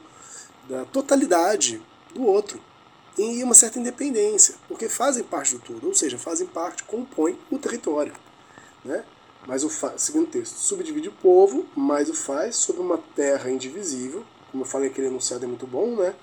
da 0.67 0.86
totalidade 0.86 1.82
do 2.13 2.26
outro 2.26 2.60
e 3.17 3.43
uma 3.43 3.54
certa 3.54 3.80
independência, 3.80 4.56
porque 4.67 4.89
fazem 4.89 5.23
parte 5.23 5.56
do 5.56 5.62
todo, 5.62 5.88
ou 5.88 5.93
seja, 5.93 6.17
fazem 6.17 6.47
parte, 6.47 6.84
compõem 6.84 7.38
o 7.52 7.58
território. 7.58 8.13
Né? 8.84 9.04
Mas 9.45 9.63
o 9.63 9.69
fa... 9.69 9.97
segundo 9.97 10.28
texto, 10.28 10.56
subdivide 10.56 11.10
o 11.10 11.12
povo, 11.12 11.65
mas 11.76 12.10
o 12.10 12.13
faz 12.13 12.56
sobre 12.56 12.82
uma 12.82 12.97
terra 13.15 13.52
indivisível. 13.52 14.23
Como 14.52 14.63
eu 14.63 14.67
falei, 14.67 14.89
aquele 14.89 15.08
enunciado 15.08 15.43
é 15.43 15.47
muito 15.47 15.67
bom, 15.67 15.95
né? 15.95 16.15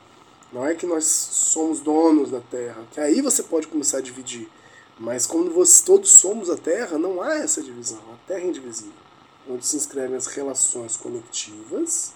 Não 0.52 0.66
é 0.66 0.74
que 0.74 0.86
nós 0.86 1.04
somos 1.04 1.80
donos 1.80 2.30
da 2.30 2.40
terra, 2.40 2.82
que 2.90 3.00
aí 3.00 3.20
você 3.20 3.42
pode 3.42 3.68
começar 3.68 3.98
a 3.98 4.00
dividir. 4.00 4.48
Mas 4.98 5.26
quando 5.26 5.52
você, 5.52 5.84
todos 5.84 6.10
somos 6.10 6.50
a 6.50 6.56
terra, 6.56 6.98
não 6.98 7.22
há 7.22 7.36
essa 7.36 7.62
divisão. 7.62 8.00
A 8.12 8.26
terra 8.26 8.40
é 8.40 8.46
indivisível, 8.46 8.92
onde 9.48 9.64
se 9.64 9.76
inscrevem 9.76 10.16
as 10.16 10.26
relações 10.26 10.96
conectivas 10.96 12.12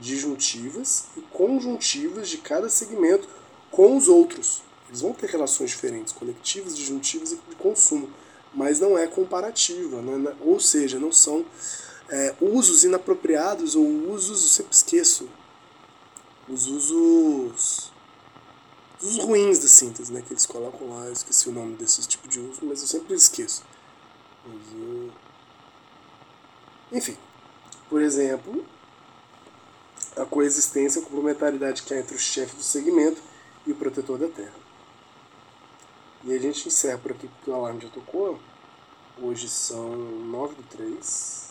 disjuntivas 0.00 1.06
e 1.16 1.20
conjuntivas 1.20 2.28
de 2.28 2.38
cada 2.38 2.68
segmento 2.68 3.28
com 3.70 3.96
os 3.96 4.08
outros. 4.08 4.62
Eles 4.88 5.00
vão 5.00 5.12
ter 5.12 5.28
relações 5.28 5.70
diferentes, 5.70 6.12
conectivas, 6.12 6.76
disjuntivas 6.76 7.32
e 7.32 7.36
de 7.36 7.56
consumo, 7.56 8.08
mas 8.52 8.78
não 8.78 8.96
é 8.96 9.06
comparativa, 9.06 10.00
né? 10.00 10.34
ou 10.40 10.60
seja, 10.60 10.98
não 10.98 11.12
são 11.12 11.44
é, 12.08 12.34
usos 12.40 12.84
inapropriados 12.84 13.74
ou 13.74 13.84
usos, 13.84 14.42
eu 14.42 14.48
sempre 14.48 14.74
esqueço, 14.74 15.28
os 16.48 16.66
usos, 16.66 17.92
usos 19.02 19.24
ruins 19.24 19.58
da 19.58 19.68
síntese, 19.68 20.12
né? 20.12 20.22
que 20.24 20.32
eles 20.32 20.46
colocam 20.46 20.90
lá, 20.90 21.06
eu 21.06 21.12
esqueci 21.12 21.48
o 21.48 21.52
nome 21.52 21.76
desses 21.76 22.06
tipos 22.06 22.30
de 22.30 22.38
uso, 22.38 22.60
mas 22.62 22.80
eu 22.82 22.86
sempre 22.86 23.14
esqueço. 23.14 23.62
Enfim, 26.92 27.16
por 27.88 28.00
exemplo, 28.00 28.64
a 30.16 30.24
coexistência, 30.24 31.00
a 31.00 31.04
complementaridade 31.04 31.82
que 31.82 31.92
há 31.92 31.98
entre 31.98 32.14
o 32.14 32.18
chefe 32.18 32.56
do 32.56 32.62
segmento 32.62 33.20
e 33.66 33.72
o 33.72 33.74
protetor 33.74 34.18
da 34.18 34.28
terra. 34.28 34.54
E 36.24 36.34
a 36.34 36.38
gente 36.38 36.68
encerra 36.68 36.98
por 36.98 37.12
aqui 37.12 37.28
porque 37.28 37.50
o 37.50 37.54
alarme 37.54 37.80
já 37.82 37.88
tocou. 37.88 38.38
Hoje 39.20 39.48
são 39.48 39.94
9 39.94 40.54
do 40.54 40.62
3. 40.64 41.50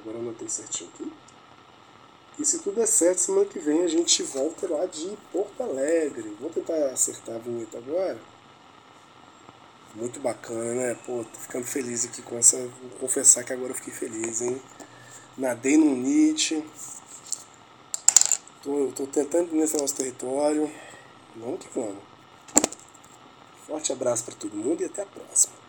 Agora 0.00 0.18
eu 0.18 0.20
anotei 0.20 0.48
certinho 0.48 0.90
aqui. 0.94 1.12
E 2.38 2.44
se 2.44 2.58
tudo 2.58 2.76
der 2.76 2.86
certo, 2.86 3.18
semana 3.18 3.46
que 3.46 3.58
vem 3.58 3.82
a 3.82 3.88
gente 3.88 4.22
volta 4.22 4.68
lá 4.68 4.84
de 4.84 5.16
Porto 5.32 5.62
Alegre. 5.62 6.36
Vou 6.38 6.50
tentar 6.50 6.74
acertar 6.90 7.36
a 7.36 7.38
vinheta 7.38 7.78
agora. 7.78 8.18
Muito 9.94 10.20
bacana, 10.20 10.74
né? 10.74 10.98
Pô, 11.06 11.24
tô 11.24 11.38
ficando 11.38 11.64
feliz 11.64 12.04
aqui 12.04 12.20
com 12.20 12.36
essa. 12.36 12.58
Vou 12.58 12.90
confessar 13.00 13.42
que 13.42 13.52
agora 13.54 13.70
eu 13.70 13.76
fiquei 13.76 13.94
feliz, 13.94 14.42
hein? 14.42 14.60
Nadei 15.38 15.78
no 15.78 15.96
Nietzsche. 15.96 16.62
Tô, 18.66 18.90
tô 18.96 19.06
tentando 19.06 19.54
nesse 19.54 19.76
nosso 19.76 19.94
território. 19.94 20.68
Vamos 21.36 21.60
que 21.60 21.68
vamos. 21.72 22.02
Forte 23.64 23.92
abraço 23.92 24.24
para 24.24 24.34
todo 24.34 24.56
mundo 24.56 24.82
e 24.82 24.86
até 24.86 25.02
a 25.02 25.06
próxima. 25.06 25.65